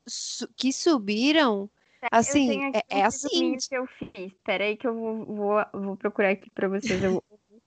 su, 0.06 0.48
que 0.56 0.72
subiram. 0.72 1.68
Tá, 2.00 2.08
assim, 2.12 2.64
é, 2.74 2.82
é 3.00 3.02
assim. 3.02 3.56
que 3.56 3.76
eu 3.76 3.86
fiz. 3.86 4.32
Espera 4.32 4.64
aí 4.64 4.76
que 4.76 4.86
eu 4.86 4.94
vou, 4.94 5.24
vou, 5.24 5.64
vou 5.72 5.96
procurar 5.96 6.30
aqui 6.30 6.50
para 6.50 6.68
vocês, 6.68 7.02
eu 7.02 7.12
vou 7.12 7.24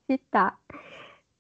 citar. 0.10 0.60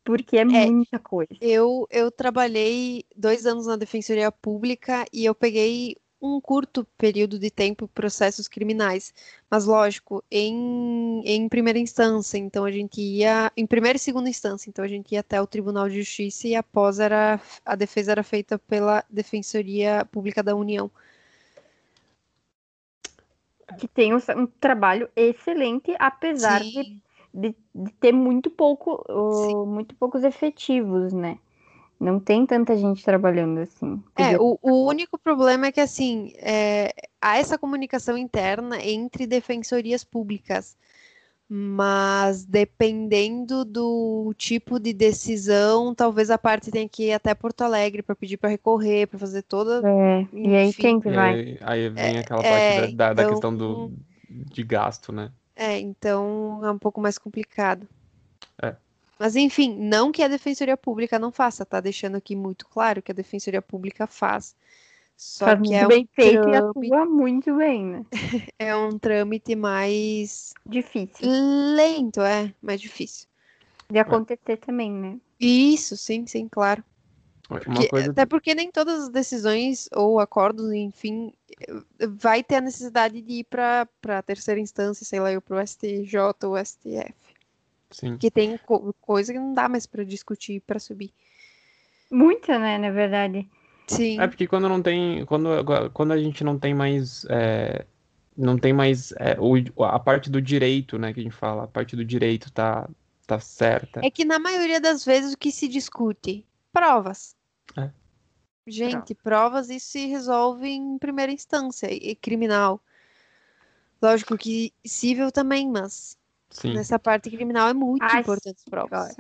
Porque 0.03 0.37
é, 0.37 0.41
é 0.41 0.45
muita 0.45 0.97
coisa. 0.97 1.31
Eu, 1.41 1.85
eu 1.91 2.09
trabalhei 2.09 3.03
dois 3.15 3.45
anos 3.45 3.67
na 3.67 3.75
Defensoria 3.75 4.31
Pública 4.31 5.05
e 5.11 5.25
eu 5.25 5.35
peguei 5.35 5.97
um 6.21 6.41
curto 6.41 6.85
período 6.97 7.37
de 7.37 7.51
tempo 7.51 7.87
processos 7.87 8.47
criminais, 8.47 9.13
mas 9.49 9.65
lógico, 9.65 10.23
em, 10.31 11.21
em 11.23 11.47
primeira 11.47 11.77
instância, 11.77 12.37
então 12.37 12.65
a 12.65 12.71
gente 12.71 12.99
ia, 12.99 13.51
em 13.55 13.67
primeira 13.67 13.97
e 13.97 13.99
segunda 13.99 14.29
instância, 14.29 14.69
então 14.69 14.83
a 14.83 14.87
gente 14.87 15.11
ia 15.11 15.19
até 15.19 15.39
o 15.41 15.47
Tribunal 15.47 15.87
de 15.87 16.01
Justiça 16.01 16.47
e 16.47 16.55
após 16.55 16.99
era, 16.99 17.39
a 17.65 17.75
defesa 17.75 18.11
era 18.11 18.23
feita 18.23 18.57
pela 18.57 19.03
Defensoria 19.09 20.05
Pública 20.11 20.41
da 20.41 20.55
União. 20.55 20.89
Que 23.77 23.87
tem 23.87 24.13
um, 24.13 24.19
um 24.37 24.47
trabalho 24.47 25.09
excelente, 25.15 25.93
apesar 25.99 26.61
de, 26.61 27.01
de, 27.33 27.55
de, 27.75 27.91
ter 27.99 28.13
muito 28.13 28.49
pouco, 28.49 29.03
uh, 29.09 29.65
muito 29.65 29.93
poucos 29.93 30.23
efetivos, 30.23 31.13
né? 31.13 31.37
Não 31.99 32.19
tem 32.19 32.45
tanta 32.45 32.77
gente 32.77 33.03
trabalhando 33.03 33.59
assim. 33.59 34.01
É, 34.15 34.37
o, 34.37 34.59
o 34.61 34.87
único 34.87 35.17
problema 35.17 35.67
é 35.67 35.71
que, 35.71 35.81
assim, 35.81 36.33
é, 36.37 36.93
há 37.19 37.37
essa 37.37 37.57
comunicação 37.57 38.17
interna 38.17 38.79
entre 38.83 39.25
defensorias 39.25 40.03
públicas, 40.03 40.77
mas 41.49 42.45
dependendo 42.45 43.65
do 43.65 44.33
tipo 44.37 44.79
de 44.79 44.93
decisão, 44.93 45.95
talvez 45.95 46.29
a 46.29 46.37
parte 46.37 46.69
tenha 46.69 46.87
que 46.87 47.05
ir 47.05 47.13
até 47.13 47.33
Porto 47.33 47.61
Alegre 47.61 48.03
para 48.03 48.15
pedir 48.15 48.37
para 48.37 48.49
recorrer, 48.49 49.07
para 49.07 49.17
fazer 49.17 49.41
toda. 49.41 49.81
É, 49.87 50.27
e 50.33 50.55
aí 50.55 50.73
quem 50.73 50.99
que 50.99 51.09
vai? 51.09 51.33
Aí, 51.33 51.57
aí, 51.61 51.89
vem 51.89 52.17
é, 52.17 52.19
aquela 52.19 52.43
parte 52.43 52.53
é, 52.53 52.91
da, 52.91 53.13
da, 53.13 53.23
então, 53.23 53.33
questão 53.33 53.55
do, 53.55 53.91
de 54.29 54.63
gasto, 54.63 55.11
né? 55.11 55.31
É, 55.55 55.79
então 55.79 56.59
é 56.63 56.69
um 56.69 56.77
pouco 56.77 57.01
mais 57.01 57.17
complicado. 57.17 57.87
É. 58.61 58.75
Mas 59.19 59.35
enfim, 59.35 59.75
não 59.77 60.11
que 60.11 60.21
a 60.21 60.27
Defensoria 60.27 60.77
Pública 60.77 61.17
não 61.17 61.31
faça, 61.31 61.65
tá 61.65 61.79
deixando 61.79 62.15
aqui 62.15 62.35
muito 62.35 62.67
claro 62.67 63.01
que 63.01 63.11
a 63.11 63.15
Defensoria 63.15 63.61
Pública 63.61 64.05
faz. 64.05 64.55
Só 65.15 65.45
faz 65.45 65.61
que 65.61 65.73
é 65.73 65.87
bem 65.87 66.03
um 66.03 66.07
feito 66.13 66.41
trâmite... 66.41 66.79
e 66.79 66.93
atua 66.93 67.05
muito 67.05 67.55
bem, 67.55 67.85
né? 67.85 68.05
é 68.59 68.75
um 68.75 68.99
trâmite 68.99 69.55
mais 69.55 70.53
difícil. 70.63 71.27
Lento, 71.75 72.21
é, 72.21 72.53
mais 72.61 72.79
difícil. 72.79 73.27
De 73.89 73.97
acontecer 73.97 74.53
é. 74.53 74.57
também, 74.57 74.91
né? 74.91 75.17
Isso, 75.39 75.97
sim, 75.97 76.27
sim, 76.27 76.47
claro. 76.47 76.83
Porque, 77.47 77.87
coisa... 77.87 78.11
Até 78.11 78.25
porque 78.25 78.53
nem 78.53 78.69
todas 78.69 79.03
as 79.03 79.09
decisões 79.09 79.87
ou 79.93 80.19
acordos, 80.19 80.71
enfim, 80.73 81.33
vai 82.09 82.43
ter 82.43 82.55
a 82.55 82.61
necessidade 82.61 83.21
de 83.21 83.33
ir 83.39 83.43
para 83.45 83.87
a 84.09 84.21
terceira 84.21 84.59
instância, 84.59 85.05
sei 85.05 85.19
lá, 85.19 85.29
para 85.39 85.57
o 85.57 85.65
STJ 85.65 86.17
ou 86.43 86.57
STF. 86.57 87.13
Sim. 87.91 88.17
Que 88.17 88.29
tem 88.29 88.57
co 88.57 88.93
coisa 89.01 89.31
que 89.31 89.39
não 89.39 89.53
dá 89.53 89.69
mais 89.69 89.85
para 89.85 90.03
discutir 90.03 90.61
para 90.61 90.79
subir. 90.79 91.13
Muita, 92.11 92.57
né, 92.59 92.77
na 92.77 92.89
verdade. 92.89 93.47
Sim. 93.87 94.19
É 94.19 94.27
porque 94.27 94.47
quando 94.47 94.67
não 94.67 94.81
tem. 94.81 95.25
Quando, 95.25 95.49
quando 95.93 96.11
a 96.11 96.17
gente 96.17 96.43
não 96.43 96.59
tem 96.59 96.73
mais. 96.73 97.25
É, 97.29 97.85
não 98.37 98.57
tem 98.57 98.73
mais 98.73 99.11
é, 99.13 99.37
o, 99.39 99.83
a 99.83 99.99
parte 99.99 100.29
do 100.29 100.41
direito, 100.41 100.97
né, 100.97 101.13
que 101.13 101.19
a 101.19 101.23
gente 101.23 101.35
fala. 101.35 101.63
A 101.63 101.67
parte 101.67 101.95
do 101.95 102.03
direito 102.03 102.51
tá, 102.51 102.89
tá 103.25 103.39
certa. 103.39 104.01
É 104.03 104.11
que 104.11 104.25
na 104.25 104.37
maioria 104.37 104.79
das 104.79 105.03
vezes 105.05 105.33
o 105.33 105.37
que 105.37 105.51
se 105.51 105.67
discute? 105.67 106.45
Provas. 106.71 107.35
É. 107.77 107.89
Gente, 108.67 109.15
provas 109.15 109.69
isso 109.69 109.87
se 109.87 110.07
resolve 110.07 110.67
em 110.67 110.97
primeira 110.97 111.31
instância, 111.31 111.87
e 111.89 112.13
criminal. 112.15 112.81
Lógico 114.01 114.37
que 114.37 114.73
civil 114.85 115.31
também, 115.31 115.69
mas 115.69 116.17
Sim. 116.49 116.73
Nessa 116.73 116.97
parte 116.97 117.29
criminal 117.29 117.69
é 117.69 117.73
muito 117.73 118.03
Acho... 118.03 118.19
importante 118.19 118.55
as 118.57 118.63
provas. 118.65 119.15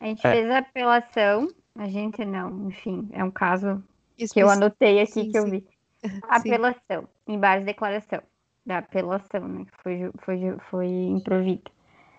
A 0.00 0.06
gente 0.06 0.26
é. 0.26 0.30
fez 0.30 0.50
a 0.50 0.58
apelação, 0.58 1.48
a 1.74 1.88
gente 1.88 2.24
não, 2.24 2.68
enfim, 2.68 3.08
é 3.12 3.22
um 3.22 3.30
caso 3.30 3.82
que 4.16 4.40
eu 4.40 4.48
anotei 4.48 5.00
aqui 5.00 5.12
sim, 5.12 5.30
que 5.30 5.38
eu 5.38 5.44
vi. 5.44 5.66
Apelação, 6.28 7.08
embaixo 7.26 7.60
de 7.60 7.66
declaração 7.66 8.22
da 8.64 8.78
apelação, 8.78 9.48
né, 9.48 9.64
que 9.64 9.82
foi, 9.82 10.10
foi, 10.18 10.56
foi 10.70 10.86
improvida. 10.86 11.70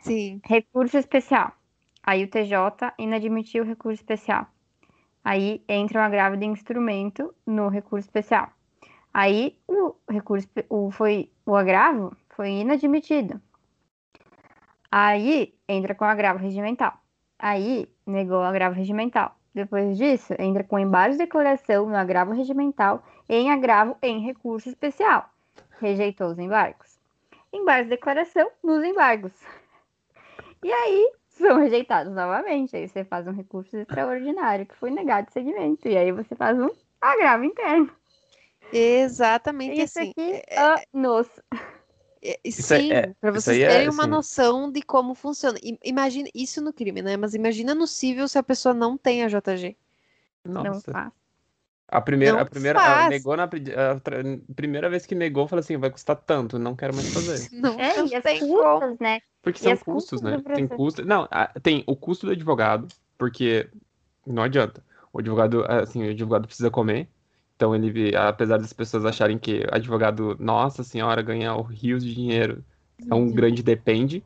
Sim. 0.01 0.41
Recurso 0.43 0.97
especial. 0.97 1.53
Aí 2.01 2.23
o 2.23 2.27
TJ 2.27 2.93
inadmitiu 2.97 3.63
o 3.63 3.67
recurso 3.67 4.01
especial. 4.01 4.47
Aí 5.23 5.63
entra 5.67 6.01
o 6.01 6.03
agravo 6.03 6.37
de 6.37 6.45
instrumento 6.45 7.33
no 7.45 7.69
recurso 7.69 8.07
especial. 8.07 8.49
Aí 9.13 9.59
o 9.67 9.93
recurso 10.09 10.47
o, 10.69 10.89
foi 10.89 11.31
o 11.45 11.55
agravo 11.55 12.15
foi 12.29 12.51
inadmitido. 12.51 13.39
Aí 14.91 15.53
entra 15.67 15.93
com 15.93 16.05
agravo 16.05 16.39
regimental. 16.39 16.93
Aí 17.37 17.87
negou 18.05 18.39
o 18.39 18.43
agravo 18.43 18.75
regimental. 18.75 19.35
Depois 19.53 19.97
disso, 19.97 20.33
entra 20.39 20.63
com 20.63 20.79
embargo 20.79 21.13
de 21.13 21.19
declaração 21.19 21.87
no 21.87 21.95
agravo 21.95 22.33
regimental 22.33 23.03
em 23.27 23.51
agravo 23.51 23.97
em 24.01 24.19
recurso 24.19 24.69
especial. 24.69 25.29
Rejeitou 25.79 26.29
os 26.31 26.39
embargos. 26.39 26.99
Embargos 27.51 27.85
de 27.85 27.95
declaração 27.95 28.49
nos 28.63 28.83
embargos. 28.83 29.33
E 30.63 30.71
aí 30.71 31.13
são 31.29 31.57
rejeitados 31.57 32.13
novamente. 32.13 32.75
Aí 32.75 32.87
você 32.87 33.03
faz 33.03 33.27
um 33.27 33.31
recurso 33.31 33.77
extraordinário 33.77 34.65
que 34.65 34.75
foi 34.75 34.91
negado 34.91 35.27
de 35.27 35.33
segmento. 35.33 35.87
E 35.87 35.97
aí 35.97 36.11
você 36.11 36.35
faz 36.35 36.59
um 36.59 36.69
agravo 37.01 37.43
interno. 37.43 37.89
Exatamente 38.71 39.81
Isso 39.81 39.99
assim. 39.99 40.11
aqui, 40.11 40.43
É- 40.47 40.83
anos. 40.93 41.27
É- 42.21 42.39
Isso 42.43 42.73
é- 42.73 42.79
sim, 42.79 42.91
é- 42.91 43.13
para 43.19 43.31
vocês 43.31 43.59
é, 43.61 43.67
terem 43.67 43.89
uma 43.89 44.03
assim- 44.03 44.11
noção 44.11 44.71
de 44.71 44.81
como 44.81 45.13
funciona. 45.15 45.57
I- 45.63 45.79
Imagina 45.83 46.29
isso 46.33 46.61
no 46.61 46.71
crime, 46.73 47.01
né? 47.01 47.15
Mas 47.17 47.33
imagina 47.33 47.73
no 47.75 47.87
civil 47.87 48.27
se 48.27 48.37
a 48.37 48.43
pessoa 48.43 48.73
não 48.73 48.97
tem 48.97 49.23
a 49.23 49.27
JG. 49.27 49.75
Não 50.43 50.63
Nossa. 50.63 50.91
faz. 50.91 51.11
A 51.91 51.99
primeira, 52.01 52.35
Não 52.35 52.41
a 52.41 52.45
primeira, 52.45 52.79
a 52.79 53.09
negou 53.09 53.35
na 53.35 53.43
a 53.45 53.49
primeira 54.55 54.89
vez 54.91 55.07
que 55.07 55.15
negou, 55.15 55.47
falou 55.47 55.59
assim, 55.61 55.75
vai 55.75 55.89
custar 55.89 56.15
tanto, 56.17 56.59
não 56.59 56.75
quero 56.75 56.93
mais 56.93 57.07
fazer. 57.11 57.49
Não, 57.51 57.79
É, 57.79 57.97
não 57.97 58.05
e 58.05 58.15
as 58.15 58.23
tem 58.23 58.39
como. 58.41 58.79
custas, 58.79 58.99
né? 58.99 59.19
Porque 59.41 59.59
E 59.59 59.63
são 59.63 59.77
custos, 59.77 60.21
custas 60.21 60.21
né? 60.21 60.55
Tem 60.55 60.67
custo. 60.67 61.03
Não, 61.03 61.27
a- 61.31 61.47
tem 61.63 61.83
o 61.87 61.95
custo 61.95 62.27
do 62.27 62.31
advogado, 62.33 62.87
porque 63.17 63.67
não 64.27 64.43
adianta. 64.43 64.83
O 65.11 65.17
advogado, 65.19 65.65
assim, 65.67 66.05
o 66.07 66.11
advogado 66.11 66.45
precisa 66.45 66.69
comer. 66.69 67.09
Então 67.59 67.75
ele, 67.75 68.15
apesar 68.15 68.57
das 68.57 68.71
pessoas 68.71 69.03
acharem 69.03 69.37
que 69.37 69.65
advogado, 69.69 70.37
nossa 70.39 70.81
senhora, 70.81 71.21
ganha 71.21 71.53
rios 71.69 72.05
de 72.05 72.15
dinheiro, 72.15 72.63
é 73.11 73.13
um 73.13 73.29
grande 73.29 73.61
depende, 73.61 74.23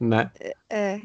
né? 0.00 0.32
É. 0.68 1.00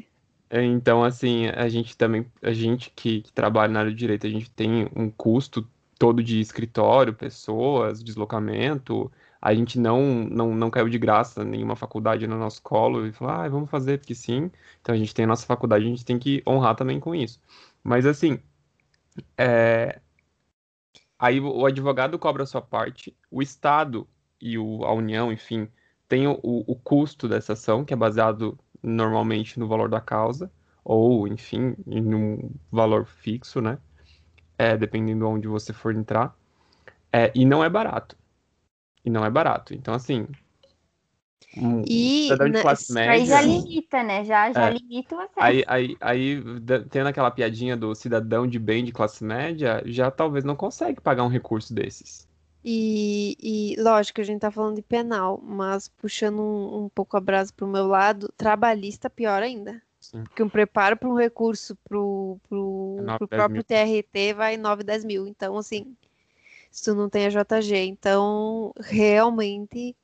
É, 0.50 0.64
Então, 0.64 1.04
assim, 1.04 1.46
a 1.46 1.68
gente 1.68 1.96
também, 1.96 2.26
a 2.42 2.52
gente 2.52 2.90
que, 2.90 3.22
que 3.22 3.32
trabalha 3.32 3.72
na 3.72 3.78
área 3.80 3.92
de 3.92 3.96
direito, 3.98 4.26
a 4.26 4.30
gente 4.30 4.50
tem 4.50 4.88
um 4.96 5.08
custo 5.08 5.64
todo 5.96 6.20
de 6.20 6.40
escritório, 6.40 7.14
pessoas, 7.14 8.02
deslocamento. 8.02 9.08
A 9.40 9.54
gente 9.54 9.78
não, 9.78 10.24
não, 10.24 10.56
não 10.56 10.70
caiu 10.70 10.88
de 10.88 10.98
graça 10.98 11.44
nenhuma 11.44 11.76
faculdade 11.76 12.26
no 12.26 12.36
nosso 12.38 12.60
colo 12.60 13.06
e 13.06 13.12
falou, 13.12 13.34
ah, 13.34 13.48
vamos 13.48 13.70
fazer 13.70 13.98
porque 13.98 14.16
sim. 14.16 14.50
Então 14.80 14.92
a 14.94 14.98
gente 14.98 15.14
tem 15.14 15.24
a 15.26 15.28
nossa 15.28 15.46
faculdade, 15.46 15.84
a 15.84 15.88
gente 15.88 16.04
tem 16.04 16.18
que 16.18 16.42
honrar 16.44 16.74
também 16.74 16.98
com 16.98 17.14
isso. 17.14 17.40
Mas 17.84 18.04
assim, 18.04 18.40
é, 19.36 20.00
aí 21.18 21.40
o 21.40 21.66
advogado 21.66 22.18
cobra 22.18 22.42
a 22.42 22.46
sua 22.46 22.62
parte, 22.62 23.16
o 23.30 23.42
Estado 23.42 24.08
e 24.40 24.58
o, 24.58 24.84
a 24.84 24.92
União, 24.92 25.32
enfim, 25.32 25.68
tem 26.08 26.26
o, 26.26 26.38
o 26.42 26.74
custo 26.76 27.28
dessa 27.28 27.52
ação, 27.52 27.84
que 27.84 27.92
é 27.92 27.96
baseado 27.96 28.58
normalmente 28.82 29.58
no 29.58 29.66
valor 29.68 29.88
da 29.88 30.00
causa, 30.00 30.50
ou, 30.84 31.28
enfim, 31.28 31.76
em 31.86 32.14
um 32.14 32.50
valor 32.70 33.04
fixo, 33.04 33.60
né? 33.60 33.78
É, 34.56 34.76
dependendo 34.76 35.20
de 35.20 35.30
onde 35.30 35.48
você 35.48 35.72
for 35.72 35.94
entrar. 35.94 36.34
É, 37.12 37.30
e 37.34 37.44
não 37.44 37.62
é 37.62 37.68
barato. 37.68 38.16
E 39.04 39.10
não 39.10 39.24
é 39.24 39.30
barato. 39.30 39.74
Então, 39.74 39.92
assim. 39.92 40.26
Um 41.60 41.82
E 41.86 42.22
cidadão 42.24 42.46
de 42.46 42.52
na- 42.54 42.62
classe 42.62 42.98
Aí 42.98 43.26
já 43.26 43.42
média. 43.42 43.58
limita, 43.60 44.02
né? 44.02 44.24
Já, 44.24 44.52
já 44.52 44.68
É. 44.68 44.70
limita 44.72 45.14
o 45.16 45.18
acesso. 45.18 45.34
Aí, 45.38 45.64
aí, 45.66 45.96
aí, 46.00 46.42
tendo 46.90 47.06
aquela 47.08 47.30
piadinha 47.30 47.76
do 47.76 47.94
cidadão 47.94 48.46
de 48.46 48.58
bem 48.58 48.84
de 48.84 48.92
classe 48.92 49.24
média, 49.24 49.82
já 49.86 50.10
talvez 50.10 50.44
não 50.44 50.54
consegue 50.56 51.00
pagar 51.00 51.24
um 51.24 51.28
recurso 51.28 51.74
desses. 51.74 52.26
E, 52.64 53.36
e 53.40 53.80
lógico, 53.80 54.20
a 54.20 54.24
gente 54.24 54.40
tá 54.40 54.50
falando 54.50 54.76
de 54.76 54.82
penal, 54.82 55.40
mas 55.42 55.88
puxando 55.88 56.40
um, 56.40 56.84
um 56.84 56.88
pouco 56.88 57.16
a 57.16 57.20
brasa 57.20 57.52
pro 57.56 57.66
meu 57.66 57.86
lado, 57.86 58.32
trabalhista 58.36 59.08
pior 59.08 59.42
ainda. 59.42 59.80
Sim. 60.00 60.22
Porque 60.24 60.42
um 60.42 60.48
preparo 60.48 60.96
para 60.96 61.08
um 61.08 61.14
recurso 61.14 61.76
pro, 61.88 62.38
pro, 62.48 62.96
É 62.98 63.02
9, 63.02 63.18
pro 63.18 63.26
10 63.28 63.38
próprio 63.38 63.54
mil. 63.56 63.64
TRT 63.64 64.34
vai 64.34 64.56
9, 64.56 64.82
10 64.84 65.04
mil. 65.04 65.26
Então, 65.26 65.56
assim, 65.56 65.96
se 66.70 66.84
tu 66.84 66.94
não 66.94 67.08
tem 67.08 67.26
a 67.26 67.30
JG. 67.30 67.76
Então, 67.86 68.72
realmente, 68.80 69.96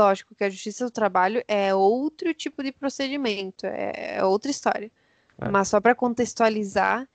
lógico 0.00 0.34
que 0.34 0.44
a 0.44 0.50
Justiça 0.50 0.84
do 0.84 0.90
Trabalho 0.90 1.42
é 1.46 1.74
outro 1.74 2.32
tipo 2.32 2.62
de 2.62 2.72
procedimento, 2.72 3.66
é, 3.66 4.16
é 4.16 4.24
outra 4.24 4.50
história. 4.50 4.90
É. 5.38 5.48
Mas 5.48 5.68
só 5.68 5.80
para 5.80 5.94
contextualizar, 5.94 7.06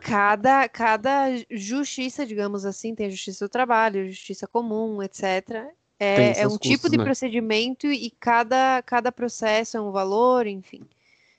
cada, 0.00 0.68
cada 0.68 1.26
justiça, 1.50 2.24
digamos 2.24 2.64
assim, 2.64 2.94
tem 2.94 3.06
a 3.06 3.10
Justiça 3.10 3.46
do 3.46 3.48
Trabalho, 3.48 4.02
a 4.02 4.06
Justiça 4.06 4.46
Comum, 4.46 5.02
etc. 5.02 5.66
É, 5.98 6.40
é 6.40 6.46
um 6.46 6.58
tipo 6.58 6.82
custos, 6.82 6.90
de 6.90 6.98
né? 6.98 7.04
procedimento 7.04 7.86
e 7.86 8.10
cada, 8.10 8.82
cada 8.82 9.10
processo 9.10 9.76
é 9.76 9.80
um 9.80 9.90
valor, 9.90 10.46
enfim, 10.46 10.82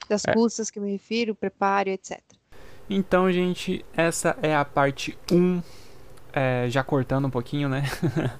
das 0.09 0.25
É. 0.25 0.33
custas 0.33 0.69
que 0.69 0.79
eu 0.79 0.83
me 0.83 0.91
refiro, 0.91 1.35
preparo, 1.35 1.89
etc. 1.89 2.19
Então, 2.89 3.31
gente, 3.31 3.85
essa 3.93 4.37
é 4.41 4.55
a 4.55 4.65
parte 4.65 5.17
1. 5.31 5.61
É, 6.33 6.67
já 6.69 6.83
cortando 6.83 7.25
um 7.25 7.29
pouquinho, 7.29 7.69
né? 7.69 7.83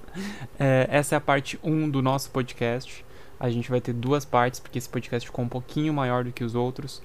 É, 0.60 0.88
essa 0.90 1.14
é 1.14 1.18
a 1.18 1.22
parte 1.22 1.60
1 1.64 1.92
do 1.92 2.02
nosso 2.02 2.32
podcast. 2.32 3.06
A 3.40 3.48
gente 3.52 3.70
vai 3.70 3.80
ter 3.80 3.94
duas 3.94 4.26
partes, 4.26 4.60
porque 4.60 4.80
esse 4.80 4.90
podcast 4.90 5.28
ficou 5.28 5.46
um 5.46 5.48
pouquinho 5.48 5.94
maior 5.94 6.24
do 6.24 6.32
que 6.32 6.44
os 6.44 6.56
outros. 6.56 7.00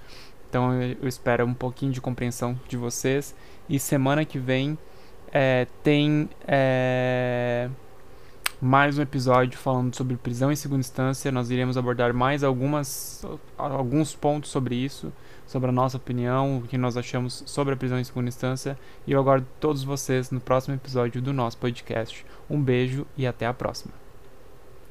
Então 0.48 0.72
eu 0.82 1.06
espero 1.06 1.44
um 1.44 1.52
pouquinho 1.52 1.92
de 1.92 2.00
compreensão 2.00 2.58
de 2.66 2.78
vocês. 2.78 3.34
E 3.68 3.78
semana 3.78 4.24
que 4.24 4.38
vem 4.38 4.78
é, 5.30 5.66
tem 5.82 6.30
é, 6.48 7.68
mais 8.58 8.96
um 8.96 9.02
episódio 9.02 9.58
falando 9.58 9.94
sobre 9.94 10.16
prisão 10.16 10.50
em 10.50 10.56
segunda 10.56 10.80
instância. 10.80 11.30
Nós 11.30 11.50
iremos 11.50 11.76
abordar 11.76 12.14
mais 12.14 12.42
algumas, 12.42 13.22
alguns 13.58 14.14
pontos 14.14 14.50
sobre 14.50 14.74
isso 14.74 15.12
sobre 15.52 15.68
a 15.68 15.72
nossa 15.72 15.98
opinião, 15.98 16.58
o 16.58 16.62
que 16.62 16.78
nós 16.78 16.96
achamos 16.96 17.42
sobre 17.46 17.74
a 17.74 17.76
prisão 17.76 17.98
em 17.98 18.04
segunda 18.04 18.28
instância. 18.28 18.78
E 19.06 19.12
eu 19.12 19.20
aguardo 19.20 19.46
todos 19.60 19.84
vocês 19.84 20.30
no 20.30 20.40
próximo 20.40 20.74
episódio 20.74 21.20
do 21.20 21.32
nosso 21.32 21.58
podcast. 21.58 22.24
Um 22.48 22.60
beijo 22.60 23.06
e 23.16 23.26
até 23.26 23.46
a 23.46 23.52
próxima. 23.52 24.01